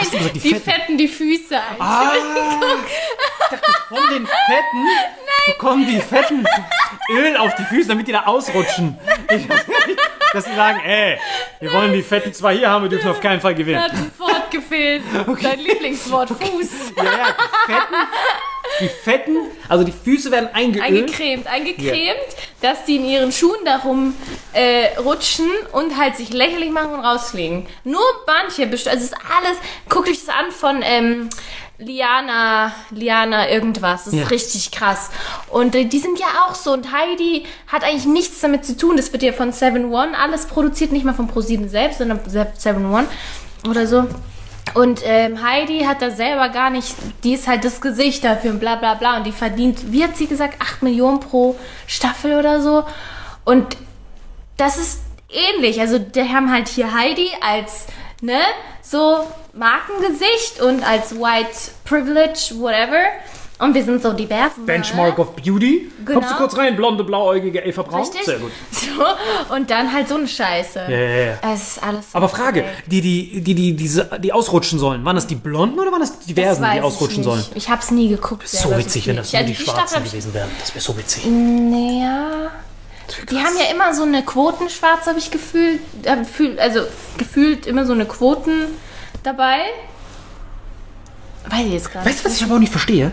[0.00, 0.70] gesagt, die die, Fetten?
[0.70, 1.56] fetten die Füße.
[1.78, 4.86] Ah, ich dachte, von den Fetten
[5.46, 6.46] bekommen die Fetten
[7.12, 8.98] Öl auf die Füße, damit die da ausrutschen.
[9.30, 9.46] Ich,
[10.32, 11.18] dass sie sagen, ey,
[11.60, 13.82] wir wollen die Fetten zwar hier haben, wir dürfen auf keinen Fall gewinnen.
[13.82, 15.02] Hat ein Wort gefehlt.
[15.42, 16.70] Dein Lieblingswort, Fuß.
[16.96, 17.36] Ja, ja,
[17.68, 17.96] die Fetten,
[18.80, 19.36] die Fetten,
[19.68, 20.86] also die Füße werden eingeölt.
[20.86, 24.14] Eingecremt, eingecremt, dass die in ihren Schuhen darum
[24.52, 27.66] äh, rutschen und halt sich lächerlich machen und rausfliegen.
[27.84, 29.58] Nur manche, also es ist alles,
[29.88, 31.28] guckt euch das an von ähm,
[31.84, 34.04] Liana, Liana irgendwas.
[34.04, 34.26] Das ist Ja.
[34.26, 35.10] richtig krass.
[35.50, 36.72] Und äh, die sind ja auch so.
[36.72, 38.96] Und Heidi hat eigentlich nichts damit zu tun.
[38.96, 42.92] Das wird ja von 7 One alles produziert, nicht mal von Pro7 selbst, sondern 7
[42.92, 43.06] One
[43.68, 44.06] oder so.
[44.74, 48.60] Und ähm, Heidi hat da selber gar nicht, die ist halt das Gesicht dafür und
[48.60, 49.16] bla bla bla.
[49.18, 51.56] Und die verdient, wie hat sie gesagt, 8 Millionen pro
[51.86, 52.84] Staffel oder so.
[53.44, 53.76] Und
[54.56, 55.80] das ist ähnlich.
[55.80, 57.86] Also, die haben halt hier Heidi als,
[58.20, 58.38] ne,
[58.92, 63.02] so Markengesicht und als White Privilege, whatever.
[63.58, 64.52] Und wir sind so divers.
[64.66, 65.90] Benchmark of Beauty.
[66.04, 66.18] Genau.
[66.18, 66.74] Kommst du kurz rein?
[66.74, 68.00] Blonde, blauäugige Eva Braun.
[68.00, 68.24] Richtig?
[68.24, 68.50] Sehr gut.
[68.72, 70.80] So, und dann halt so eine Scheiße.
[70.88, 71.38] Ja, ja, ja.
[71.54, 75.14] Es ist alles so Aber Frage, die, die, die, die, diese, die ausrutschen sollen, waren
[75.14, 77.44] das die Blonden oder waren das die Das Diversen, weiß die ausrutschen sollen?
[77.54, 78.48] Ich hab's nie geguckt.
[78.48, 80.50] So selber witzig, wenn das nur die Staffel Schwarzen gewesen wären.
[80.60, 81.24] Das wäre so witzig.
[81.26, 82.50] Naja.
[83.30, 85.80] Die haben ja immer so eine Quotenschwarz, habe ich gefühlt.
[86.02, 86.58] Äh, gefühlt.
[86.58, 86.80] Also
[87.18, 88.66] gefühlt immer so eine Quoten
[89.22, 89.60] dabei.
[91.48, 92.08] Weiß ich jetzt gerade.
[92.08, 93.12] Weißt du, was ich aber auch nicht verstehe?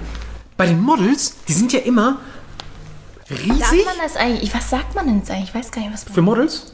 [0.57, 2.19] Bei den Models, die sind ja immer
[3.29, 4.53] riesig man das eigentlich?
[4.53, 5.49] Was sagt man denn jetzt eigentlich?
[5.49, 6.73] Ich weiß gar nicht, was für Models.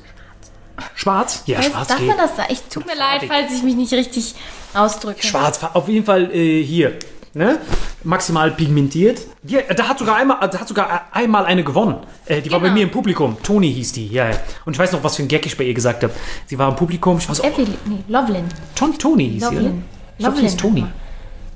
[0.94, 1.44] Schwarz?
[1.46, 2.08] Ja, weiß, schwarz Darf geht.
[2.08, 2.50] man das sagen?
[2.52, 4.36] Ich tut mir leid, falls ich mich nicht richtig
[4.74, 5.26] ausdrücke.
[5.26, 7.00] Schwarz, auf jeden Fall äh, hier.
[7.36, 7.60] Ne?
[8.06, 9.20] Maximal pigmentiert.
[9.44, 11.98] Die, da hat sogar einmal, da hat sogar einmal eine gewonnen.
[12.26, 12.78] Äh, die war bei Genau.
[12.78, 13.36] mir im Publikum.
[13.44, 14.08] Toni hieß die.
[14.08, 14.38] Ja, ja.
[14.64, 16.14] Und ich weiß noch, was für ein Gag ich bei ihr gesagt habe.
[16.46, 17.18] Sie war im Publikum.
[17.18, 17.46] Ich weiß auch.
[17.46, 18.46] Evelyn, nee, Lovelin.
[18.74, 19.54] Ton, Toni hieß sie.
[19.56, 19.84] Lovelin.
[20.14, 20.84] Ich glaube, sie hieß Lovelin.
[20.86, 20.94] Toni.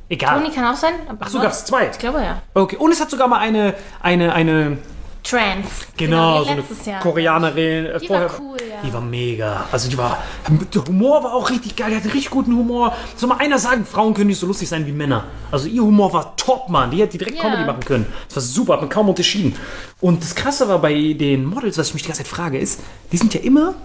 [0.10, 0.42] Egal.
[0.42, 0.96] Toni kann auch sein.
[1.18, 1.88] Ach so, gab's zwei.
[1.90, 2.42] Ich glaube ja.
[2.54, 2.76] Okay.
[2.76, 4.80] Und es hat sogar mal eine, eine, eine,
[5.24, 5.68] Trans.
[5.98, 7.02] genau, die so eine Jahr.
[7.02, 7.86] Koreanerin.
[7.86, 8.78] äh, Die war cool, ja.
[8.84, 9.66] Die war mega.
[9.72, 10.18] Also die war,
[10.74, 11.90] der Humor war auch richtig geil.
[11.92, 12.96] Die hatte richtig guten Humor.
[13.16, 15.26] Soll mal einer sagen, Frauen können nicht so lustig sein wie Männer.
[15.52, 16.90] Also ihr Humor war top, Mann.
[16.92, 17.44] Die hätte direkt Ja.
[17.44, 18.06] Comedy machen können.
[18.28, 19.56] Das war super, hat man kaum unterschieden.
[20.00, 22.80] Und das Krasse war bei den Models, was ich mich die ganze Zeit frage, ist,
[23.12, 23.76] die sind ja immer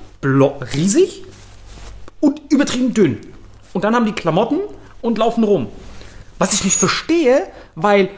[0.74, 1.24] riesig
[2.20, 3.18] und übertrieben dünn.
[3.72, 4.60] Und dann haben die Klamotten
[5.02, 5.66] und laufen rum.
[6.38, 8.08] Was ich nicht verstehe, weil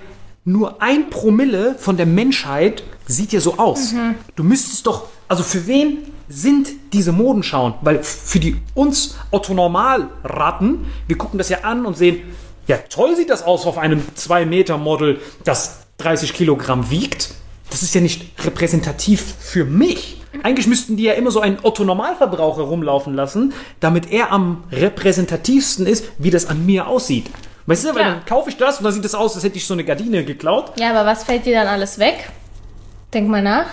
[0.47, 3.93] nur ein Promille von der Menschheit sieht ja so aus.
[4.37, 7.75] Du müsstest doch, also für wen sind diese Modenschauen?
[7.83, 12.21] Weil für die uns Otto-Normal-Ratten, wir gucken das ja an und sehen,
[12.69, 17.35] ja toll sieht das aus auf einem 2-Meter-Model, das 30 Kilogramm wiegt.
[17.71, 20.23] Das ist ja nicht repräsentativ für mich.
[20.45, 26.05] Eigentlich müssten die ja immer so einen Otto-Normalverbraucher rumlaufen lassen, damit er am repräsentativsten ist,
[26.19, 27.27] wie das an mir aussieht.
[27.67, 29.67] Weißt du, weil dann kaufe ich das und dann sieht das aus, als hätte ich
[29.67, 30.73] so eine Gardine geklaut.
[30.79, 32.31] Ja, aber was fällt dir dann alles weg?
[33.13, 33.67] Denk mal nach.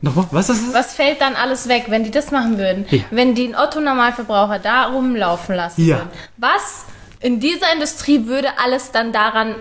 [0.00, 0.74] Nochmal, was ist das?
[0.74, 2.86] Was fällt dann alles weg, wenn die das machen würden?
[2.90, 3.00] Ja.
[3.10, 5.96] Wenn die einen Otto-Normalverbraucher da rumlaufen lassen Ja.
[5.98, 6.08] würden.
[6.36, 6.84] Was
[7.20, 9.54] in dieser Industrie würde alles dann daran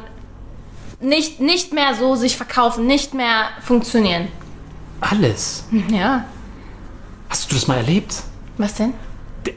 [1.00, 4.28] nicht, nicht mehr so sich verkaufen, nicht mehr funktionieren?
[5.02, 5.66] Alles.
[5.92, 6.26] Ja.
[7.30, 8.16] Hast du das mal erlebt?
[8.58, 8.94] Was denn?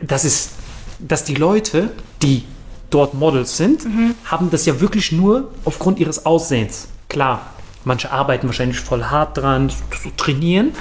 [0.02, 0.52] Das ist,
[0.98, 1.90] dass die Leute,
[2.22, 2.44] die
[2.90, 3.86] dort Models sind,
[4.24, 6.88] haben das ja wirklich nur aufgrund ihres Aussehens.
[7.08, 7.52] Klar,
[7.84, 10.72] manche arbeiten wahrscheinlich voll hart dran, so trainieren,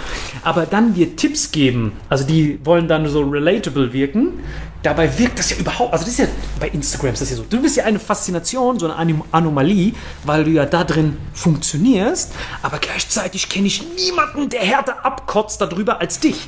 [0.43, 4.43] aber dann dir Tipps geben, also die wollen dann so relatable wirken.
[4.81, 6.27] Dabei wirkt das ja überhaupt, also das ist ja
[6.57, 7.43] bei Instagram ist das ja so.
[7.43, 9.91] Du bist ja eine Faszination, so eine Anomalie,
[10.23, 12.31] weil du ja da drin funktionierst,
[12.61, 16.47] aber gleichzeitig kenne ich niemanden, der härter abkotzt darüber als dich.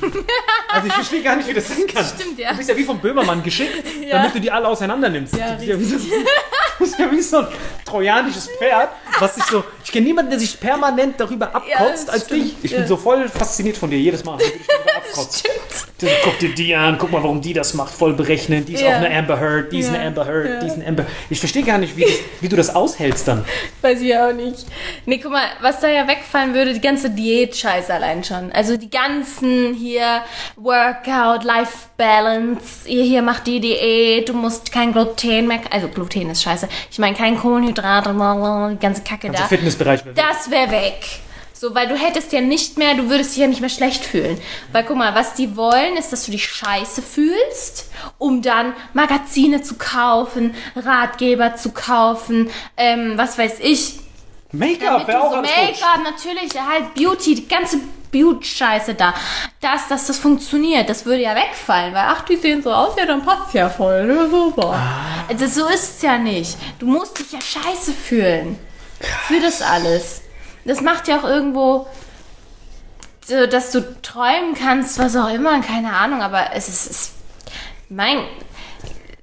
[0.74, 2.02] Also ich verstehe gar nicht, wie das sein kann.
[2.02, 2.52] Stimmt, ja.
[2.52, 5.36] Du bist ja wie vom Böhmermann geschickt, damit du die alle auseinander nimmst.
[5.36, 5.58] Ja,
[6.78, 9.64] du, bist ja wie so, ja ein trojanisches Pferd, was sich so.
[9.84, 12.54] Ich kenne niemanden, der sich permanent darüber abkotzt das als stimmt, dich.
[12.62, 12.78] Ich ja.
[12.78, 17.22] bin so voll fasziniert von dir jedes Mal, du guck dir die an, guck mal,
[17.22, 18.64] warum die das macht, voll berechnen.
[18.64, 18.90] Die ist Ja.
[18.90, 19.94] auch eine Amber Heard, die ist Ja.
[19.94, 20.60] eine Amber Heard, Ja.
[20.60, 21.06] die ist eine Amber.
[21.30, 23.44] Ich verstehe gar nicht, wie, das, wie du das aushältst dann.
[23.80, 24.66] Weiß ich auch nicht.
[25.06, 28.52] Nee, guck mal, was da ja wegfallen würde, die ganze Diät-Scheiße allein schon.
[28.52, 30.22] Also die ganzen hier
[30.56, 36.30] Workout, Life Balance, ihr hier macht die Diät, du musst kein Gluten mehr, also Gluten
[36.30, 36.61] ist scheiße.
[36.90, 39.48] Ich meine kein Kohlenhydrat, die ganze Kacke Also da.
[39.48, 40.02] Fitnessbereich.
[40.14, 41.00] Das wäre weg.
[41.62, 44.36] So, weil du hättest ja nicht mehr, du würdest dich ja nicht mehr schlecht fühlen.
[44.72, 47.88] Weil guck mal, was die wollen, ist, dass du dich scheiße fühlst,
[48.18, 54.00] um dann Magazine zu kaufen, Ratgeber zu kaufen, ähm, was weiß ich.
[54.50, 55.36] Make-up wäre auch so.
[55.36, 57.78] Make-up, natürlich, halt Beauty, die ganze
[58.12, 59.14] Dispute-Scheiße da.
[59.60, 63.06] Das, dass das funktioniert, das würde ja wegfallen, weil ach, die sehen so aus, ja,
[63.06, 64.06] dann passt ja voll.
[64.08, 64.78] Ja, super.
[65.28, 66.56] Also, so ist es ja nicht.
[66.78, 68.58] Du musst dich ja scheiße fühlen.
[69.26, 70.22] Für das alles.
[70.64, 71.88] Das macht ja auch irgendwo,
[73.26, 77.12] so, dass du träumen kannst, was auch immer, keine Ahnung, aber es ist, es,
[77.88, 78.18] mein,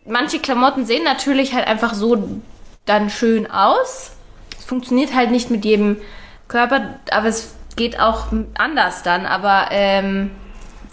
[0.06, 2.42] manche Klamotten sehen natürlich halt einfach so
[2.86, 4.12] dann schön aus.
[4.58, 6.02] Es funktioniert halt nicht mit jedem
[6.48, 8.26] Körper, aber es geht auch
[8.56, 9.26] anders dann.
[9.26, 10.32] Aber ähm,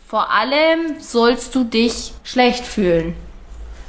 [0.07, 3.17] vor allem sollst du dich schlecht fühlen.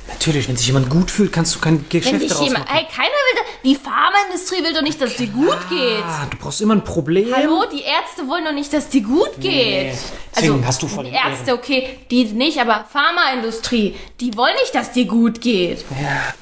[0.08, 2.78] Natürlich, wenn sich jemand gut fühlt, kannst du kein Wenn Geschäft dich daraus jemand, machen.
[2.78, 6.04] ey, keiner will, da- die Pharmaindustrie will doch nicht, dass dir gut geht.
[6.04, 7.34] Ah, du brauchst immer ein Problem.
[7.36, 9.90] Hallo, die Ärzte wollen doch nicht, dass dir gut geht.
[9.92, 10.04] Also,
[10.54, 14.92] Deswegen hast du voll den Ärzte, okay, die nicht, aber Pharmaindustrie, die wollen nicht, dass
[14.92, 15.84] dir gut geht.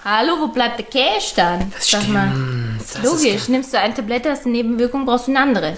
[0.03, 1.72] Hallo, wo bleibt der Cash dann?
[1.76, 2.13] Das Sag stimmt.
[2.13, 2.32] mal.
[2.78, 5.78] Das Logisch, nimmst du eine Tablette, hast eine Nebenwirkung, brauchst du eine andere.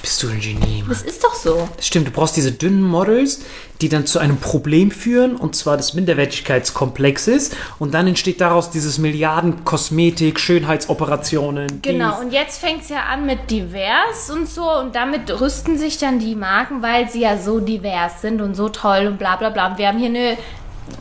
[0.00, 0.90] Bist du ein Genie, Mann.
[0.90, 1.68] Das ist doch so.
[1.76, 3.40] Das stimmt, du brauchst diese dünnen Models,
[3.80, 7.50] die dann zu einem Problem führen, und zwar des Minderwertigkeitskomplexes.
[7.78, 11.82] Und dann entsteht daraus dieses Milliarden Kosmetik, Schönheitsoperationen.
[11.82, 12.20] Genau, dies.
[12.20, 16.18] und jetzt fängt es ja an mit divers und so und damit rüsten sich dann
[16.18, 19.68] die Marken, weil sie ja so divers sind und so toll und bla bla bla.
[19.68, 20.38] Und wir haben hier eine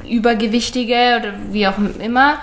[0.08, 2.40] übergewichtige oder wie auch immer.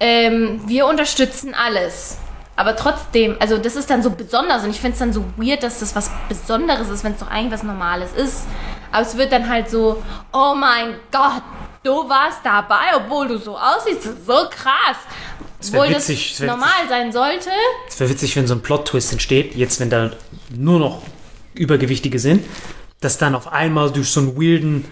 [0.00, 2.18] Ähm, wir unterstützen alles.
[2.56, 5.62] Aber trotzdem, also das ist dann so besonders und ich finde es dann so weird,
[5.62, 8.44] dass das was Besonderes ist, wenn es doch eigentlich was Normales ist.
[8.92, 10.00] Aber es wird dann halt so,
[10.32, 11.42] oh mein Gott,
[11.82, 14.96] du warst dabei, obwohl du so aussiehst, das ist so krass.
[15.68, 17.50] Obwohl witzig, das es wär- normal sein sollte.
[17.88, 20.10] Es wäre witzig, wenn so ein Plot-Twist entsteht, jetzt wenn da
[20.54, 21.02] nur noch
[21.54, 22.44] Übergewichtige sind,
[23.00, 24.84] dass dann auf einmal durch so einen weirden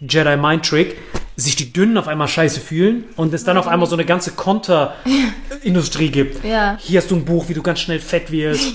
[0.00, 0.96] Jedi-Mind-Trick
[1.40, 4.32] sich die Dünnen auf einmal scheiße fühlen und es dann auf einmal so eine ganze
[4.32, 6.44] Konter-Industrie gibt.
[6.44, 6.76] Ja.
[6.80, 8.74] Hier hast du ein Buch, wie du ganz schnell fett wirst.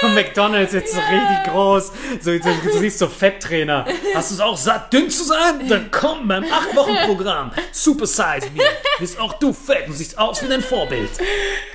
[0.00, 1.92] so McDonalds jetzt so richtig groß.
[2.20, 3.86] So, so, du siehst so Fetttrainer.
[4.14, 5.68] Hast du es auch satt, dünn zu sein?
[5.68, 7.52] Dann komm beim 8-Wochen-Programm.
[7.72, 8.62] Super Size Me.
[8.98, 11.10] Bist auch du fett und siehst aus wie dein Vorbild.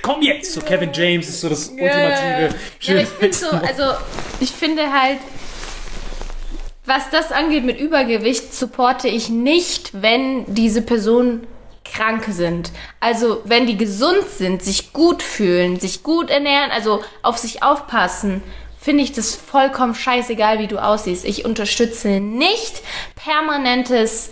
[0.02, 0.52] Komm jetzt.
[0.52, 3.82] So Kevin James ist so das ultimative Ja, ich finde so, also
[4.40, 5.18] ich finde halt,
[6.86, 11.46] was das angeht mit Übergewicht, supporte ich nicht, wenn diese Personen
[11.84, 12.70] krank sind.
[13.00, 18.42] Also wenn die gesund sind, sich gut fühlen, sich gut ernähren, also auf sich aufpassen,
[18.80, 21.24] finde ich das vollkommen scheißegal, wie du aussiehst.
[21.24, 22.82] Ich unterstütze nicht
[23.16, 24.30] permanentes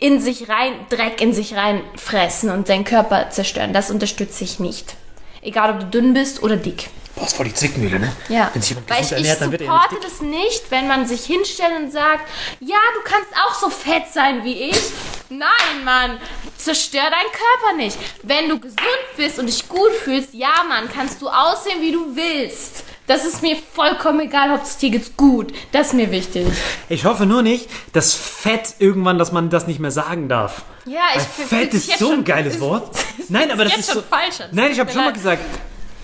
[0.00, 3.72] in sich rein, Dreck in sich reinfressen und seinen Körper zerstören.
[3.72, 4.96] Das unterstütze ich nicht.
[5.44, 6.88] Egal, ob du dünn bist oder dick.
[7.14, 8.12] Boah, ist voll die Zwickmühle, ne?
[8.28, 10.88] Ja, Wenn sich jemand weil ich, ich ernährt, dann wird er supporte das nicht, wenn
[10.88, 12.28] man sich hinstellt und sagt,
[12.58, 14.80] ja, du kannst auch so fett sein wie ich.
[15.28, 16.18] Nein, Mann,
[16.56, 17.96] zerstör deinen Körper nicht.
[18.22, 18.80] Wenn du gesund
[19.16, 22.84] bist und dich gut fühlst, ja, Mann, kannst du aussehen, wie du willst.
[23.06, 25.52] Das ist mir vollkommen egal, Hauptsache dir geht's gut.
[25.72, 26.46] Das ist mir wichtig.
[26.88, 30.62] Ich hoffe nur nicht, dass Fett irgendwann, dass man das nicht mehr sagen darf.
[30.86, 32.96] Ja, ich Weil Fett ist so ein geiles Wort.
[33.28, 34.00] Nein, aber das ist so.
[34.00, 34.48] falsch an.
[34.52, 35.42] Nein, ich habe schon mal gesagt,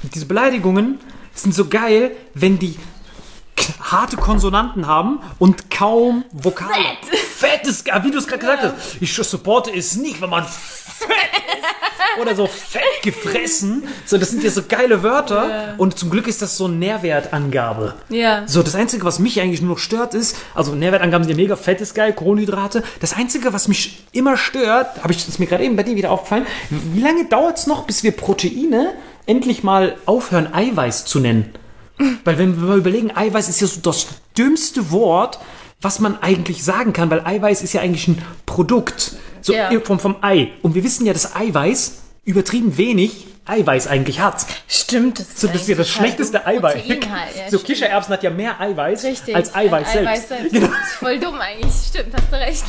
[0.03, 1.01] diese Beleidigungen
[1.35, 2.77] sind so geil, wenn die
[3.81, 6.75] harte Konsonanten haben und kaum Vokale.
[6.75, 7.19] Fett.
[7.19, 8.75] Fett ist, geil, wie du es gerade gesagt hast.
[9.01, 11.80] Ich supporte es nicht, wenn man fett ist.
[12.21, 13.85] Oder so fett gefressen.
[14.07, 15.75] So, das sind ja so geile Wörter.
[15.79, 17.95] Und zum Glück ist das so eine Nährwertangabe.
[18.09, 18.43] Ja.
[18.47, 21.57] So, das Einzige, was mich eigentlich nur noch stört, ist, also Nährwertangaben sind ja mega,
[21.57, 22.83] Fett ist geil, Kohlenhydrate.
[23.01, 26.11] Das Einzige, was mich immer stört, habe ich das mir gerade eben bei dir wieder
[26.11, 28.95] aufgefallen, wie lange dauert es noch, bis wir Proteine
[29.27, 31.53] endlich mal aufhören, Eiweiß zu nennen?
[32.25, 34.07] Weil wenn wir mal überlegen, Eiweiß ist ja so das
[34.37, 35.39] dümmste Wort,
[35.83, 39.71] was man eigentlich sagen kann, weil Eiweiß ist ja eigentlich ein Produkt so Ja.
[39.83, 40.49] vom, vom Ei.
[40.63, 44.47] Und wir wissen ja, dass Eiweiß übertrieben wenig Eiweiß eigentlich hat.
[44.69, 46.47] Stimmt, das ist, So, das ist ja das schlechteste.
[46.47, 46.75] Eiweiß.
[46.75, 47.65] Halt, ja, so stimmt.
[47.65, 49.35] Kichererbsen hat ja mehr Eiweiß Richtig.
[49.35, 50.09] als Eiweiß selbst.
[50.09, 50.53] Eiweiß selbst.
[50.53, 50.67] Genau.
[50.69, 51.73] Das ist voll dumm eigentlich.
[51.89, 52.65] Stimmt, hast du recht.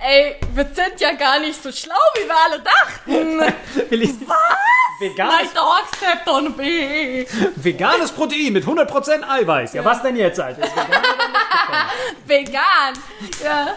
[0.00, 3.90] Ey, wir sind ja gar nicht so schlau, wie wir alle dachten.
[3.90, 4.14] Will ich-
[5.00, 5.50] Veganes,
[6.26, 7.24] done be.
[7.56, 8.88] veganes Protein mit 100%
[9.28, 9.72] Eiweiß.
[9.74, 10.62] Ja, was denn jetzt, Alter?
[10.64, 10.88] Ist vegan?
[12.26, 12.94] Vegan.
[13.44, 13.68] Ja.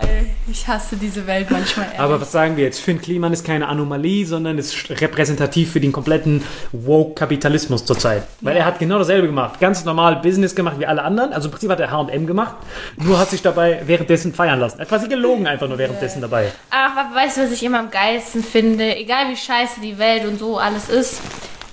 [0.00, 1.86] Ey, ich hasse diese Welt manchmal.
[1.86, 1.98] ehrlich.
[2.00, 2.80] Aber was sagen wir jetzt?
[2.80, 8.24] Finn Kliman ist keine Anomalie, sondern ist repräsentativ für den kompletten Woke-Kapitalismus zurzeit.
[8.42, 9.58] Weil er hat genau dasselbe gemacht.
[9.60, 11.32] Ganz normal Business gemacht wie alle anderen.
[11.32, 12.56] Also im Prinzip hat er H&M gemacht.
[12.96, 14.78] Nur hat sich dabei währenddessen feiern lassen.
[14.78, 16.52] Er hat quasi gelogen einfach nur währenddessen dabei.
[16.70, 18.94] Ach, aber weißt du, was ich immer am geilsten finde?
[18.96, 21.20] Egal wie scheiße die Welt und so alles ist,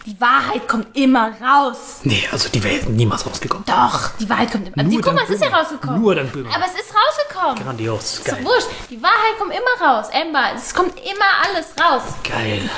[0.06, 2.00] die Wahrheit kommt immer raus.
[2.04, 3.66] Nee, also die wäre niemals rausgekommen.
[3.66, 4.84] Doch, die Wahrheit kommt immer.
[4.84, 6.00] Nur Die, guck mal, es ist ja rausgekommen.
[6.02, 6.50] Nur dank Böhmer.
[6.56, 7.64] Aber es ist rausgekommen.
[7.64, 8.14] Grandios.
[8.20, 8.38] Ist Geil.
[8.44, 8.68] doch wurscht.
[8.90, 10.08] Die Wahrheit kommt immer raus.
[10.14, 12.04] Amber, es kommt immer alles raus.
[12.24, 12.70] Geil.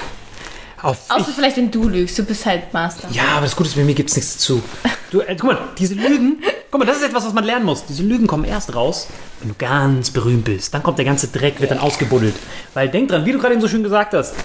[0.81, 2.17] Auf, Außer ich, vielleicht, wenn du lügst.
[2.19, 3.07] Du bist halt Master.
[3.11, 4.61] ja, aber das Gute ist, bei mir gibt es nichts dazu.
[5.11, 7.85] Du, äh, guck mal, diese Lügen, guck mal, das ist etwas, was man lernen muss.
[7.85, 9.07] Diese Lügen kommen erst raus,
[9.39, 10.73] wenn du ganz berühmt bist.
[10.73, 12.35] Dann kommt der ganze Dreck, wird dann ausgebuddelt.
[12.73, 14.35] Weil denk dran, wie du gerade eben so schön gesagt hast,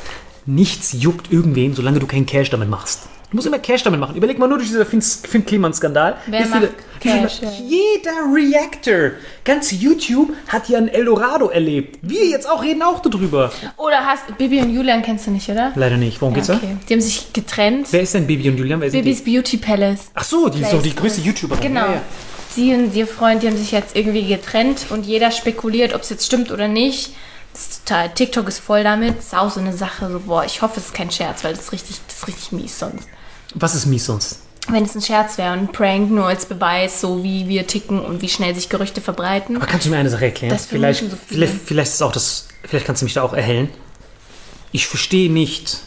[0.46, 3.02] nichts juckt irgendwen, solange du keinen Cash damit machst.
[3.32, 4.14] Du musst immer Cash damit machen.
[4.14, 6.18] Überleg mal nur durch diesen Finn, Kliman-Skandal.
[6.26, 6.68] Wer macht
[7.00, 7.40] Cash.
[7.66, 9.12] Jeder Reactor,
[9.42, 11.98] ganz YouTube hat ja ein Eldorado erlebt.
[12.02, 13.50] Wir jetzt auch reden auch darüber.
[13.78, 15.72] Oder hast Bibi und Julian kennst du nicht, oder?
[15.76, 16.20] Leider nicht.
[16.20, 16.56] Worum geht's da?
[16.56, 16.76] Okay.
[16.86, 17.86] Die haben sich getrennt.
[17.90, 18.82] Wer ist denn Bibi und Julian?
[18.82, 19.24] Wer Bibis?
[19.24, 20.10] Beauty Palace.
[20.12, 21.62] Ach so, die ist doch die größte YouTuberin.
[21.62, 21.86] Genau.
[21.86, 22.02] Ja, ja.
[22.50, 26.10] Sie und ihr Freund, die haben sich jetzt irgendwie getrennt und jeder spekuliert, ob es
[26.10, 27.14] jetzt stimmt oder nicht.
[27.54, 29.16] Das ist total, TikTok ist voll damit.
[29.16, 31.54] Das ist auch so eine Sache, so, boah, ich hoffe, es ist kein Scherz, weil
[31.54, 33.08] das ist richtig, das ist richtig mies sonst.
[33.54, 34.38] Was ist mies sonst?
[34.68, 37.98] Wenn es ein Scherz wäre und ein Prank nur als Beweis, so wie wir ticken
[38.00, 39.56] und wie schnell sich Gerüchte verbreiten.
[39.56, 40.52] Aber kannst du mir eine Sache erklären?
[40.54, 43.68] Das vielleicht, so vielleicht, vielleicht ist auch das, vielleicht kannst du mich da auch erhellen.
[44.70, 45.78] Ich verstehe nicht,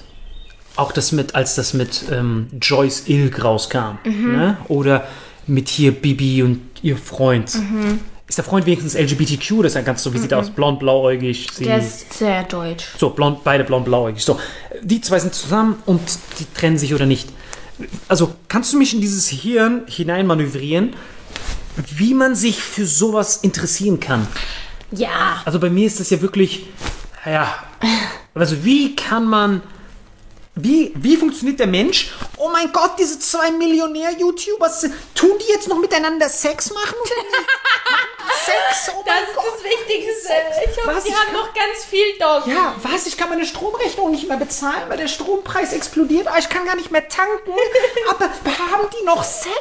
[0.76, 4.32] auch das mit, als das mit ähm, Joyce Ilk rauskam, Mhm.
[4.36, 4.58] ne?
[4.68, 5.08] oder
[5.48, 7.56] mit hier Bibi und ihr Freund.
[7.56, 8.00] Mhm.
[8.28, 9.58] Ist der Freund wenigstens LGBTQ?
[9.62, 10.50] Das ist ja ganz so, wie sieht er aus?
[10.50, 11.48] Blond, blauäugig.
[11.54, 12.88] Sie, Der ist sehr deutsch.
[12.98, 14.24] so, blond, beide blond, blauäugig.
[14.26, 14.38] So,
[14.82, 16.02] die zwei sind zusammen und
[16.40, 17.30] die trennen sich oder nicht.
[18.08, 20.96] Also, kannst du mich in dieses Hirn hineinmanövrieren,
[21.96, 24.28] wie man sich für sowas interessieren kann?
[24.92, 25.42] Ja.
[25.46, 26.68] Also bei mir ist das ja wirklich,
[27.26, 27.54] ja,
[28.34, 29.62] also wie kann man,
[30.56, 32.12] wie, wie funktioniert der Mensch?
[32.38, 36.96] Oh mein Gott, diese zwei Millionär-YouTubers, tun die jetzt noch miteinander Sex machen?
[38.46, 38.92] Sex?
[38.96, 39.46] Oh mein Gott.
[39.56, 40.34] das Wichtigste.
[40.70, 41.04] Ich hoffe, Was?
[41.04, 42.48] die Ich haben kann- noch ganz viel Dog.
[42.48, 43.06] Ja, was?
[43.08, 46.28] Ich kann meine Stromrechnung nicht mehr bezahlen, weil der Strompreis explodiert.
[46.28, 47.52] Ah, ich kann gar nicht mehr tanken.
[48.10, 48.26] Aber
[48.72, 49.56] haben die noch Sex?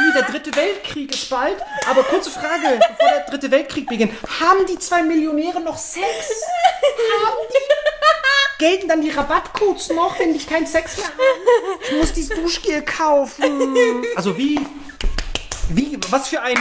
[0.00, 1.56] Wie, der dritte Weltkrieg ist bald.
[1.90, 4.12] Aber kurze Frage, bevor der dritte Weltkrieg beginnt.
[4.40, 6.04] Haben die zwei Millionäre noch Sex?
[6.04, 7.58] Haben die?
[8.58, 11.18] Gelten dann die Rabattcodes noch, wenn die keinen Sex mehr haben?
[11.82, 13.44] Ich muss dieses Duschgel kaufen.
[14.16, 14.58] Also wie,
[15.68, 16.58] wie, was für ein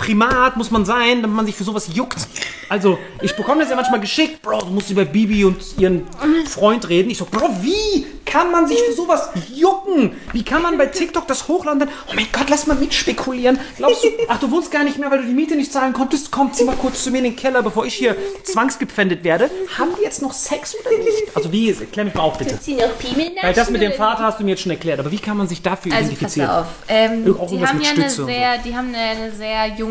[0.00, 2.26] Primat muss man sein, damit man sich für sowas juckt?
[2.70, 6.06] Also, ich bekomme das ja manchmal geschickt, Bro, du musst über Bibi und ihren
[6.46, 7.10] Freund reden.
[7.10, 10.12] Ich so, Bro, wie kann man sich für sowas jucken?
[10.32, 11.88] Wie kann man bei TikTok das hochladen?
[12.08, 13.58] Oh mein Gott, lass mal mitspekulieren.
[13.76, 16.30] Glaubst du, ach, du wohnst gar nicht mehr, weil du die Miete nicht zahlen konntest?
[16.30, 19.50] Komm, zieh mal kurz zu mir in den Keller, bevor ich hier zwangsgepfändet werde.
[19.76, 21.24] Haben die jetzt noch Sex oder nicht?
[21.34, 22.56] Also, wie, klär mich mal auf, bitte.
[22.62, 25.10] Sie noch Piemel Weil das mit dem Vater hast du mir jetzt schon erklärt, aber
[25.10, 26.50] wie kann man sich dafür Also pass identifizieren?
[26.50, 26.66] auf.
[26.86, 28.26] Ähm, die haben ja eine so.
[28.26, 29.89] sehr, die haben eine, eine sehr junge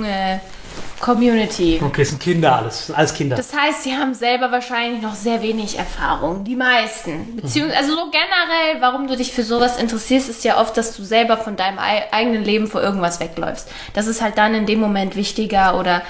[1.00, 1.80] Community.
[1.84, 2.92] Okay, es sind Kinder alles.
[2.92, 3.38] Alles Kinder.
[3.38, 6.44] Das heißt, sie haben selber wahrscheinlich noch sehr wenig Erfahrung.
[6.44, 7.38] Die meisten.
[7.38, 11.04] Beziehungsweise, also so generell, warum du dich für sowas interessierst, ist ja oft, dass du
[11.04, 13.70] selber von deinem ei- eigenen Leben vor irgendwas wegläufst.
[13.94, 16.02] Das ist halt dann in dem Moment wichtiger oder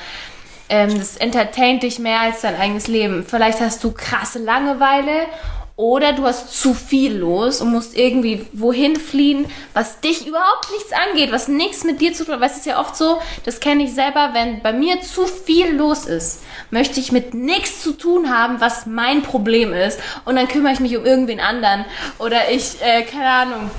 [0.69, 3.25] ähm, das entertaint dich mehr als dein eigenes Leben.
[3.27, 5.27] Vielleicht hast du krasse Langeweile
[5.79, 10.91] oder du hast zu viel los und musst irgendwie wohin fliehen, was dich überhaupt nichts
[10.91, 12.41] angeht, was nichts mit dir zu tun hat.
[12.41, 15.73] Weil es ist ja oft so, das kenne ich selber, wenn bei mir zu viel
[15.73, 20.01] los ist, möchte ich mit nichts zu tun haben, was mein Problem ist.
[20.25, 21.85] Und dann kümmere ich mich um irgendwen anderen.
[22.17, 23.71] Oder ich, äh, keine Ahnung,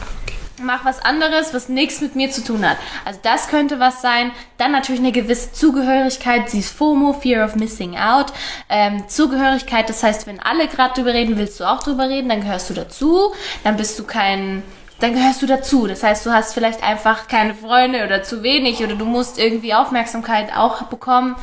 [0.60, 2.76] mach was anderes, was nichts mit mir zu tun hat.
[3.04, 4.32] Also das könnte was sein.
[4.58, 8.32] Dann natürlich eine gewisse Zugehörigkeit, sie ist FOMO, Fear of Missing Out.
[8.68, 12.42] Ähm, Zugehörigkeit, das heißt, wenn alle gerade drüber reden, willst du auch drüber reden, dann
[12.42, 13.32] gehörst du dazu.
[13.64, 14.62] Dann bist du kein
[15.00, 15.86] dann gehörst du dazu.
[15.86, 19.74] Das heißt, du hast vielleicht einfach keine Freunde oder zu wenig oder du musst irgendwie
[19.74, 21.36] Aufmerksamkeit auch bekommen.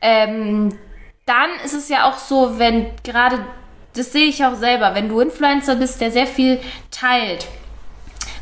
[0.00, 0.78] Ähm,
[1.26, 3.38] dann ist es ja auch so, wenn gerade,
[3.94, 7.46] das sehe ich auch selber, wenn du Influencer bist, der sehr viel teilt,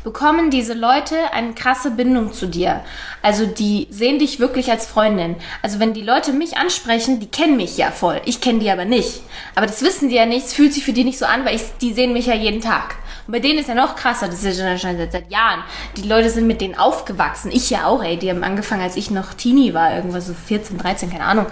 [0.03, 2.81] bekommen diese Leute eine krasse Bindung zu dir.
[3.21, 5.35] Also die sehen dich wirklich als Freundin.
[5.61, 8.21] Also wenn die Leute mich ansprechen, die kennen mich ja voll.
[8.25, 9.21] Ich kenne die aber nicht.
[9.55, 10.47] Aber das wissen die ja nicht.
[10.47, 12.61] Es fühlt sich für die nicht so an, weil ich, die sehen mich ja jeden
[12.61, 12.95] Tag.
[13.27, 14.27] Und bei denen ist ja noch krasser.
[14.27, 15.63] Das ist ja schon seit, seit Jahren.
[15.97, 17.51] Die Leute sind mit denen aufgewachsen.
[17.51, 18.17] Ich ja auch, ey.
[18.17, 19.95] Die haben angefangen, als ich noch Teenie war.
[19.95, 21.45] Irgendwas so 14, 13, keine Ahnung.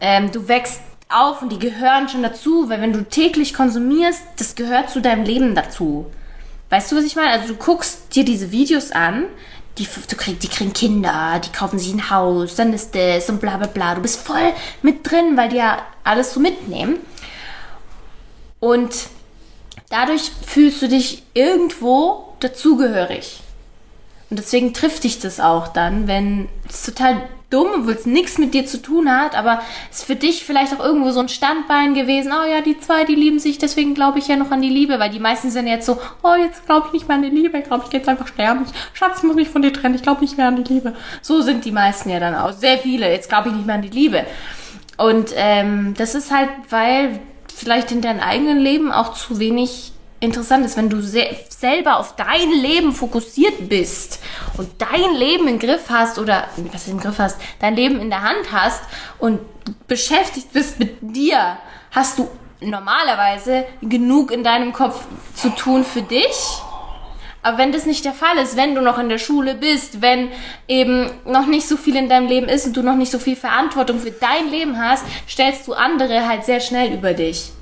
[0.00, 4.54] Ähm, du wächst auf und die gehören schon dazu, weil wenn du täglich konsumierst, das
[4.54, 6.06] gehört zu deinem Leben dazu.
[6.70, 7.32] Weißt du, was ich meine?
[7.32, 9.26] Also du guckst dir diese Videos an,
[9.78, 13.40] die, du krieg, die kriegen Kinder, die kaufen sich ein Haus, dann ist das und
[13.40, 13.94] bla bla bla.
[13.94, 14.52] Du bist voll
[14.82, 16.98] mit drin, weil die ja alles so mitnehmen.
[18.60, 18.94] Und
[19.88, 23.40] dadurch fühlst du dich irgendwo dazugehörig.
[24.28, 28.54] Und deswegen trifft dich das auch dann, wenn es total dumm, obwohl es nichts mit
[28.54, 31.94] dir zu tun hat, aber es ist für dich vielleicht auch irgendwo so ein Standbein
[31.94, 32.32] gewesen.
[32.32, 34.98] Oh ja, die zwei, die lieben sich, deswegen glaube ich ja noch an die Liebe,
[34.98, 37.58] weil die meisten sind jetzt so, oh, jetzt glaube ich nicht mehr an die Liebe,
[37.58, 38.64] ich glaube, ich gehe jetzt einfach sterben.
[38.94, 40.94] Schatz, ich muss mich von dir trennen, ich glaube nicht mehr an die Liebe.
[41.22, 42.52] So sind die meisten ja dann auch.
[42.52, 44.24] Sehr viele, jetzt glaube ich nicht mehr an die Liebe.
[44.96, 47.20] Und ähm, das ist halt, weil
[47.54, 52.14] vielleicht in deinem eigenen Leben auch zu wenig interessant ist, wenn du se selber auf
[52.16, 54.20] dein Leben fokussiert bist
[54.56, 58.22] und dein Leben im Griff hast oder was im Griff hast, dein Leben in der
[58.22, 58.82] Hand hast
[59.18, 59.40] und
[59.88, 61.56] beschäftigt bist mit dir,
[61.90, 62.28] hast du
[62.60, 65.02] normalerweise genug in deinem Kopf
[65.34, 66.60] zu tun für dich.
[67.42, 70.28] Aber wenn das nicht der Fall ist, wenn du noch in der Schule bist, wenn
[70.68, 73.36] eben noch nicht so viel in deinem Leben ist und du noch nicht so viel
[73.36, 77.52] Verantwortung für dein Leben hast, stellst du andere halt sehr schnell über dich.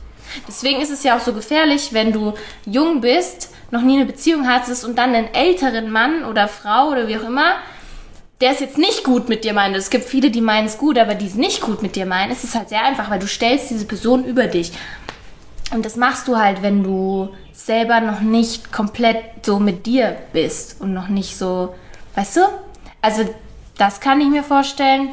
[0.46, 2.34] Deswegen ist es ja auch so gefährlich, wenn du
[2.66, 7.08] jung bist, noch nie eine Beziehung hattest und dann einen älteren Mann oder Frau oder
[7.08, 7.56] wie auch immer,
[8.40, 9.76] der es jetzt nicht gut mit dir meint.
[9.76, 12.30] Es gibt viele, die meinen es gut, aber die es nicht gut mit dir meinen.
[12.30, 14.72] Es ist halt sehr einfach, weil du stellst diese Person über dich.
[15.72, 20.80] Und das machst du halt, wenn du selber noch nicht komplett so mit dir bist
[20.80, 21.74] und noch nicht so,
[22.14, 22.40] weißt du?
[23.02, 23.28] Also
[23.76, 25.10] das kann ich mir vorstellen.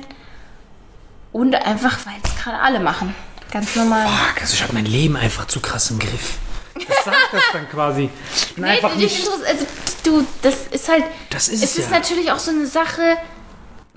[1.34, 3.14] Und einfach, weil es gerade alle machen.
[3.56, 4.06] Ganz normal.
[4.06, 6.34] Fuck, also ich habe mein Leben einfach zu krass im Griff.
[6.74, 8.10] Das sagt das dann quasi.
[8.48, 9.30] Ich bin einfach dich nicht.
[9.48, 9.66] also,
[10.04, 11.06] du, das ist halt.
[11.30, 11.98] Das ist es es ist ja.
[11.98, 13.16] natürlich auch so eine Sache.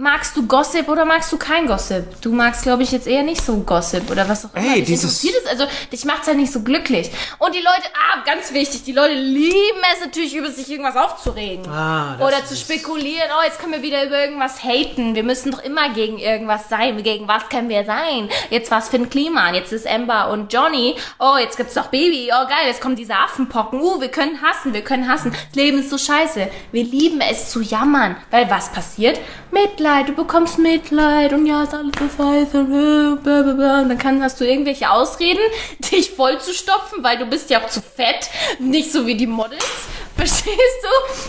[0.01, 2.21] Magst du Gossip oder magst du kein Gossip?
[2.23, 4.65] Du magst, glaube ich, jetzt eher nicht so Gossip oder was auch immer.
[4.65, 7.11] Ey, dich dieses- es, also dich macht's halt nicht so glücklich.
[7.41, 11.69] Und die Leute, ah, ganz wichtig, die Leute lieben es natürlich, über sich irgendwas aufzuregen.
[11.69, 15.17] Ah, das oder zu spekulieren, oh, jetzt können wir wieder über irgendwas haten.
[15.17, 17.03] Wir müssen doch immer gegen irgendwas sein.
[17.03, 18.29] Gegen was können wir sein?
[18.51, 19.53] Jetzt was für ein Klima.
[19.53, 20.95] Jetzt ist Amber und Johnny.
[21.19, 22.31] Oh, jetzt gibt's doch Baby.
[22.33, 23.81] Oh, geil, jetzt kommen diese Affenpocken.
[23.81, 25.33] Uh, wir können hassen, wir können hassen.
[25.33, 26.49] Das Leben ist so scheiße.
[26.71, 28.15] Wir lieben es zu jammern.
[28.31, 29.19] Weil was passiert?
[29.51, 29.88] Mitleid.
[30.07, 31.32] Du bekommst Mitleid.
[31.32, 32.61] Und ja, ist alles so scheiße.
[32.61, 35.41] Und, dann kann, hast du irgendwelche Ausreden,
[35.78, 38.28] dich voll zu stopfen, weil du bist ja auch zu fett.
[38.59, 39.64] Nicht so wie die Models.
[40.16, 41.14] Verstehst du?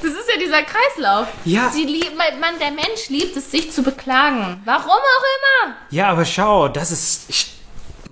[0.00, 1.26] Das ist ja dieser Kreislauf.
[1.44, 1.72] Ja.
[1.74, 4.60] Lieb, man, man, der Mensch liebt es, sich zu beklagen.
[4.64, 5.74] Warum auch immer.
[5.90, 7.24] Ja, aber schau, das ist.
[7.28, 7.50] Ich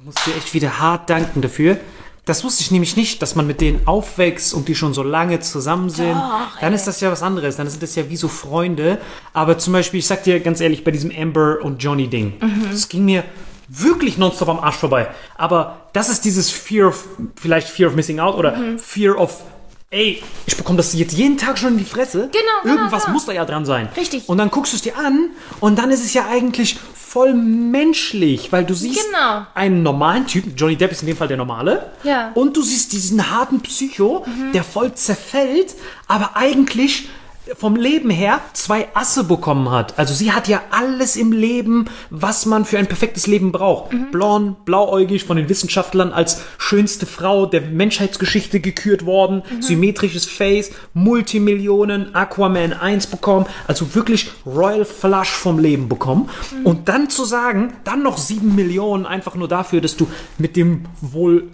[0.03, 1.79] muss dir echt wieder hart danken dafür.
[2.27, 5.41] Das wusste ich nämlich nicht, dass man mit denen aufwächst und die schon so lange
[5.41, 6.13] zusammen sind.
[6.15, 6.75] Doch, dann ey.
[6.77, 7.57] ist das ja was anderes.
[7.57, 8.99] Dann sind das ja wie so Freunde.
[9.33, 12.67] Aber zum Beispiel, ich sag dir ganz ehrlich, bei diesem Amber und Johnny Ding, Mhm.
[12.71, 13.23] das ging mir
[13.69, 15.09] wirklich nonstop am Arsch vorbei.
[15.37, 17.05] Aber das ist dieses Fear of,
[17.41, 18.79] vielleicht Fear of Missing Out oder Mhm.
[18.81, 19.43] Fear of,
[19.91, 22.29] ey, ich bekomme das jetzt jeden Tag schon in die Fresse.
[22.33, 23.15] Genau, genau, Irgendwas genau.
[23.15, 23.89] muss da ja dran sein.
[23.97, 24.29] Richtig.
[24.29, 26.77] Und dann guckst du es dir an und dann ist es ja eigentlich
[27.17, 29.47] voll menschlich, weil du siehst Genau.
[29.55, 32.31] einen normalen Typen, Johnny Depp ist in dem Fall der normale, Ja.
[32.35, 35.75] und du siehst diesen harten Psycho, der voll zerfällt,
[36.09, 37.09] aber eigentlich
[37.55, 39.99] vom Leben her zwei Asse bekommen hat.
[39.99, 43.91] Also sie hat ja alles im Leben, was man für ein perfektes Leben braucht.
[44.11, 52.15] Blond, blauäugig, von den Wissenschaftlern als schönste Frau der Menschheitsgeschichte gekürt worden, symmetrisches Face, Multimillionen,
[52.15, 56.29] Aquaman 1 bekommen, also wirklich Royal Flush vom Leben bekommen.
[56.65, 60.87] Und dann zu sagen, dann noch sieben Millionen einfach nur dafür, dass du mit dem
[61.01, 61.49] wohl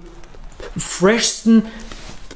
[0.76, 1.64] freshsten,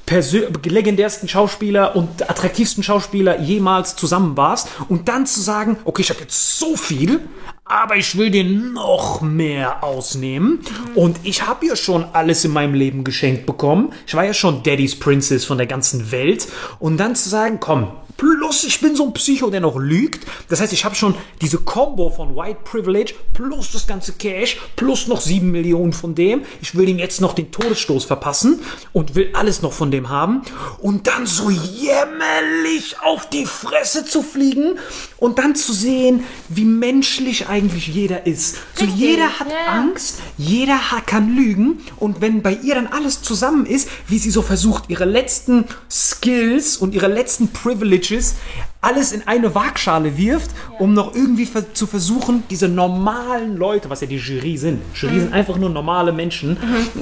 [0.09, 6.21] legendärsten Schauspieler und attraktivsten Schauspieler jemals zusammen warst und dann zu sagen, okay, ich habe
[6.21, 7.21] jetzt so viel,
[7.65, 10.61] aber ich will dir noch mehr ausnehmen
[10.95, 13.93] und ich habe ja schon alles in meinem Leben geschenkt bekommen.
[14.07, 16.47] Ich war ja schon Daddy's Princess von der ganzen Welt
[16.79, 20.27] und dann zu sagen, komm, plus ich bin so ein Psycho, der noch lügt.
[20.49, 25.07] Das heißt, ich habe schon diese Combo von White Privilege plus das ganze Cash plus
[25.07, 26.43] noch sieben Millionen von dem.
[26.61, 28.61] Ich will ihm jetzt noch den Todesstoß verpassen
[28.93, 30.43] und will alles noch von dem haben.
[30.79, 34.79] Und dann so jämmerlich auf die Fresse zu fliegen
[35.19, 38.57] und dann zu sehen, wie menschlich eigentlich jeder ist.
[38.75, 39.73] So Richtig, jeder hat ja.
[39.73, 44.43] Angst, jeder kann lügen und wenn bei ihr dann alles zusammen ist, wie sie so
[44.43, 47.49] versucht, ihre letzten Skills und ihre letzten
[48.07, 48.39] Privileges
[48.87, 54.01] alles in eine Waagschale wirft, um noch irgendwie ver zu versuchen, diese normalen Leute, was
[54.01, 56.57] ja die Jury sind, Jury sind einfach nur normale Menschen,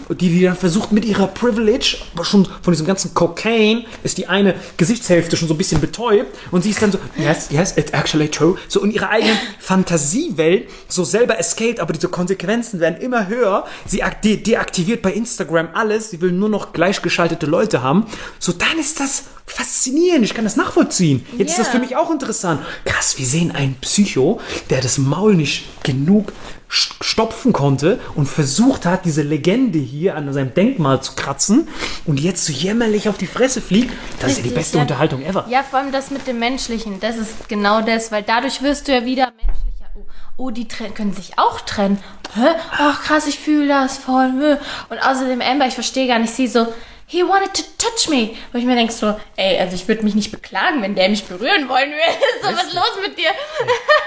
[0.09, 4.28] die, die dann versucht mit ihrer Privilege, aber schon von diesem ganzen Cocaine, ist die
[4.28, 7.91] eine Gesichtshälfte schon so ein bisschen betäubt und sie ist dann so, yes, yes, it's
[7.93, 13.28] actually true, so in ihrer eigenen Fantasiewelt so selber escaped, aber diese Konsequenzen werden immer
[13.28, 13.66] höher.
[13.87, 18.07] Sie de deaktiviert bei Instagram alles, sie will nur noch gleichgeschaltete Leute haben.
[18.39, 21.24] So, dann ist das faszinierend, ich kann das nachvollziehen.
[21.37, 21.74] Jetzt ist das.
[21.75, 22.61] Für mich auch interessant.
[22.85, 26.33] Krass, wir sehen einen Psycho, der das Maul nicht genug
[26.70, 31.68] st- stopfen konnte und versucht hat, diese Legende hier an seinem Denkmal zu kratzen
[32.07, 33.93] und jetzt so jämmerlich auf die Fresse fliegt.
[34.20, 34.83] Das ist ja die beste ja.
[34.83, 35.47] Unterhaltung ever.
[35.49, 38.93] Ja, vor allem das mit dem Menschlichen, das ist genau das, weil dadurch wirst du
[38.93, 39.91] ja wieder menschlicher.
[39.97, 41.99] Oh, oh die können sich auch trennen.
[42.35, 42.49] Hä?
[42.72, 44.59] Ach krass, ich fühle das voll.
[44.89, 46.66] Und außerdem Amber, ich verstehe gar nicht, sie so,
[47.07, 48.31] he wanted to touch me.
[48.53, 51.25] Wo ich mir denke so, ey, also ich würde mich nicht beklagen, wenn der mich
[51.25, 52.19] berühren wollen würde.
[52.43, 53.31] so, was ist los mit dir?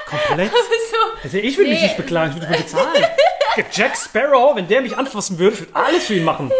[0.10, 0.52] Komplett.
[0.92, 1.82] so, Also ich mich Nee.
[1.84, 3.04] nicht beklagen, ich will mich bezahlen.
[3.72, 6.52] Jack Sparrow, wenn der mich anfassen würde, ich würde alles für ihn machen.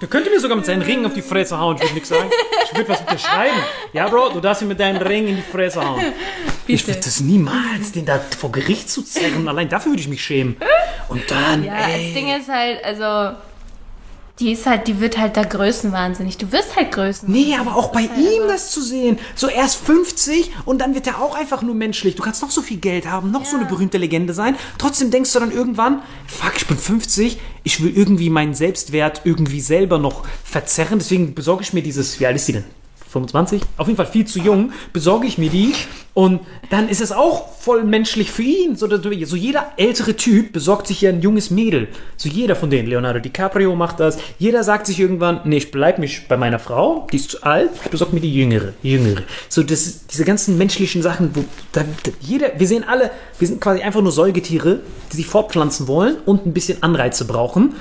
[0.00, 2.30] Der könnte mir sogar mit seinen Ringen auf die Fresse hauen, ich würde nichts sagen.
[2.64, 3.56] Ich würde was mit dir schreiben.
[3.92, 6.02] Ja, Bro, du darfst ihn mit deinen Ringen in die Fresse hauen.
[6.66, 9.46] Ich würde das niemals, den da vor Gericht zu zerren.
[9.48, 10.56] Allein dafür würde ich mich schämen.
[11.08, 12.06] Und dann, Ja, ey.
[12.06, 13.36] das Ding ist halt, also,
[14.38, 16.38] die ist halt, die wird halt da größenwahnsinnig.
[16.38, 17.30] Du wirst halt größen.
[17.30, 19.18] Nee, aber auch bei ihm das zu sehen.
[19.34, 22.16] So erst 50 und dann wird er auch einfach nur menschlich.
[22.16, 24.56] Du kannst noch so viel Geld haben, noch so eine berühmte Legende sein.
[24.78, 29.60] Trotzdem denkst du dann irgendwann, fuck, ich bin 50, ich will irgendwie meinen Selbstwert irgendwie
[29.60, 30.98] selber noch verzerren.
[30.98, 32.81] Deswegen besorge ich mir dieses, wie alt ist die denn?
[33.12, 33.62] 25?
[33.76, 35.72] Auf jeden Fall viel zu jung, besorge ich mir die
[36.14, 38.76] und dann ist es auch voll menschlich für ihn.
[38.76, 41.88] So, so jeder ältere Typ besorgt sich ja ein junges Mädel.
[42.18, 42.86] So jeder von denen.
[42.88, 44.18] Leonardo DiCaprio macht das.
[44.38, 47.70] Jeder sagt sich irgendwann, nee, ich bleib mich bei meiner Frau, die ist zu alt,
[47.82, 49.22] ich besorge mir die jüngere, jüngere.
[49.48, 53.60] So das, diese ganzen menschlichen Sachen, wo da, da, jeder, wir sehen alle, wir sind
[53.60, 54.80] quasi einfach nur Säugetiere,
[55.12, 57.74] die sich fortpflanzen wollen und ein bisschen Anreize brauchen.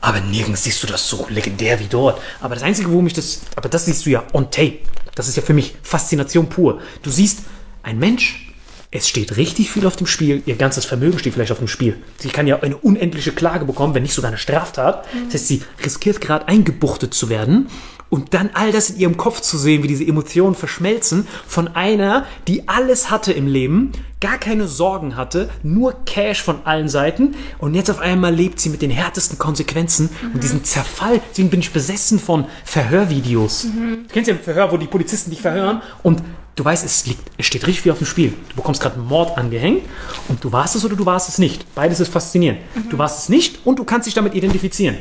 [0.00, 2.20] Aber nirgends siehst du das so legendär wie dort.
[2.40, 4.78] Aber das Einzige, wo mich das, aber das siehst du ja on tape.
[5.14, 6.80] Das ist ja für mich Faszination pur.
[7.02, 7.40] Du siehst,
[7.82, 8.54] ein Mensch,
[8.90, 10.42] es steht richtig viel auf dem Spiel.
[10.46, 11.96] Ihr ganzes Vermögen steht vielleicht auf dem Spiel.
[12.18, 15.06] Sie kann ja eine unendliche Klage bekommen, wenn nicht sogar eine Straftat.
[15.26, 17.68] Das heißt, sie riskiert gerade eingebuchtet zu werden.
[18.08, 22.24] Und dann all das in ihrem Kopf zu sehen, wie diese Emotionen verschmelzen von einer,
[22.46, 27.74] die alles hatte im Leben, gar keine Sorgen hatte, nur Cash von allen Seiten und
[27.74, 31.20] jetzt auf einmal lebt sie mit den härtesten Konsequenzen und diesen Zerfall.
[31.30, 33.62] Deswegen bin ich besessen von Verhörvideos.
[33.62, 36.22] Du kennst ja ein Verhör, wo die Polizisten dich verhören und
[36.54, 38.32] du weißt, es, liegt, es steht richtig viel auf dem Spiel.
[38.48, 39.82] Du bekommst gerade einen Mord angehängt
[40.28, 41.74] und du warst es oder du warst es nicht.
[41.74, 42.60] Beides ist faszinierend.
[42.88, 44.96] Du warst es nicht und du kannst dich damit identifizieren.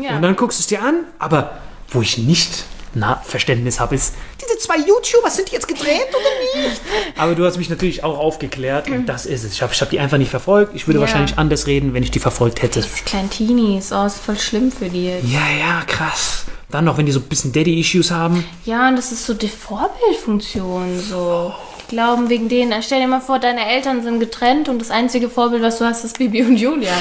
[0.00, 0.16] Ja.
[0.16, 1.58] Und dann guckst du es dir an, aber
[1.90, 2.64] wo ich nicht
[2.94, 6.80] na, Verständnis habe, ist, diese zwei YouTuber, sind die jetzt gedreht oder nicht?
[7.16, 9.52] Aber du hast mich natürlich auch aufgeklärt und das ist es.
[9.52, 10.74] Ich habe ich hab die einfach nicht verfolgt.
[10.74, 11.02] Ich würde Ja.
[11.02, 12.80] wahrscheinlich anders reden, wenn ich die verfolgt hätte.
[12.80, 15.06] Das kleinen Teenies, oh, ist voll schlimm für die.
[15.22, 16.44] Ja, ja, krass.
[16.70, 18.44] Dann noch, wenn die so ein bisschen Daddy-Issues haben.
[18.64, 21.54] Ja, und das ist so die Vorbildfunktion, so.
[21.90, 25.28] Die glauben wegen denen, stell dir mal vor, deine Eltern sind getrennt und das einzige
[25.30, 26.94] Vorbild, was du hast, ist Bibi und Julian.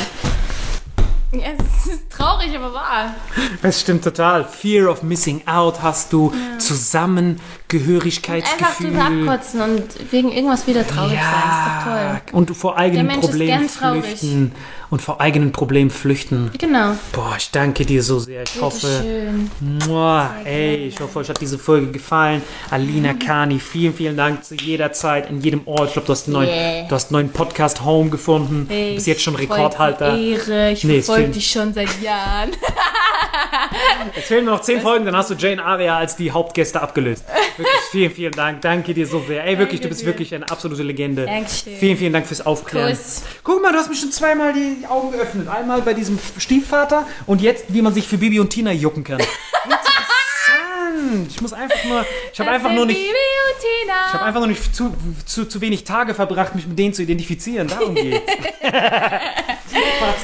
[1.32, 3.14] Ja, es ist traurig, aber wahr.
[3.62, 4.46] Das stimmt total.
[4.46, 6.34] Fear of missing out hast du.
[7.70, 8.92] Einfach Zusammengehörigkeitsgefühl.
[8.92, 12.22] drüber abkotzen und wegen irgendwas wieder traurig sein, ist doch toll.
[12.32, 14.52] Und vor eigenen Problemen flüchten.
[14.90, 16.50] Und vor eigenen Problemen flüchten.
[16.58, 16.94] Genau.
[17.12, 18.44] Boah, ich danke dir so sehr.
[18.44, 18.88] Ich hoffe.
[19.04, 19.52] Schön.
[19.86, 22.42] Mua, ey, ich hoffe, euch hat diese Folge gefallen.
[22.72, 25.88] Alina Kani, vielen, vielen Dank zu jeder Zeit, in jedem Ort.
[25.88, 26.88] Ich glaube, du hast einen neuen, Yeah.
[26.88, 28.66] du hast einen neuen Podcast Home gefunden.
[28.70, 30.18] du bist jetzt schon Rekordhalter.
[30.18, 30.72] Ehre.
[30.72, 32.52] Ich Nee, verfolge dich schon seit Jahren.
[34.16, 37.26] Es fehlen nur noch zehn Folgen, dann hast du Jane Aria als die Hauptgäste abgelöst.
[37.58, 38.62] Wirklich, vielen, vielen Dank.
[38.62, 39.44] Danke dir so sehr.
[39.44, 40.06] Ey, wirklich, du Danke bist dir.
[40.08, 41.26] wirklich eine absolute Legende.
[41.26, 41.76] Dankeschön.
[41.78, 42.90] Vielen, vielen Dank fürs Aufklären.
[42.90, 43.24] Kuss.
[43.44, 45.48] Guck mal, du hast mir schon zweimal die Augen geöffnet.
[45.48, 49.22] Einmal bei diesem Stiefvater und jetzt, wie man sich für Bibi und Tina jucken kann.
[51.30, 54.94] Ich muss einfach nur, ich habe einfach nur nicht, ich habe einfach nur nicht zu,
[55.26, 57.68] zu, zu wenig Tage verbracht, mich mit denen zu identifizieren.
[57.68, 58.32] Darum geht's.
[60.00, 60.24] Macht's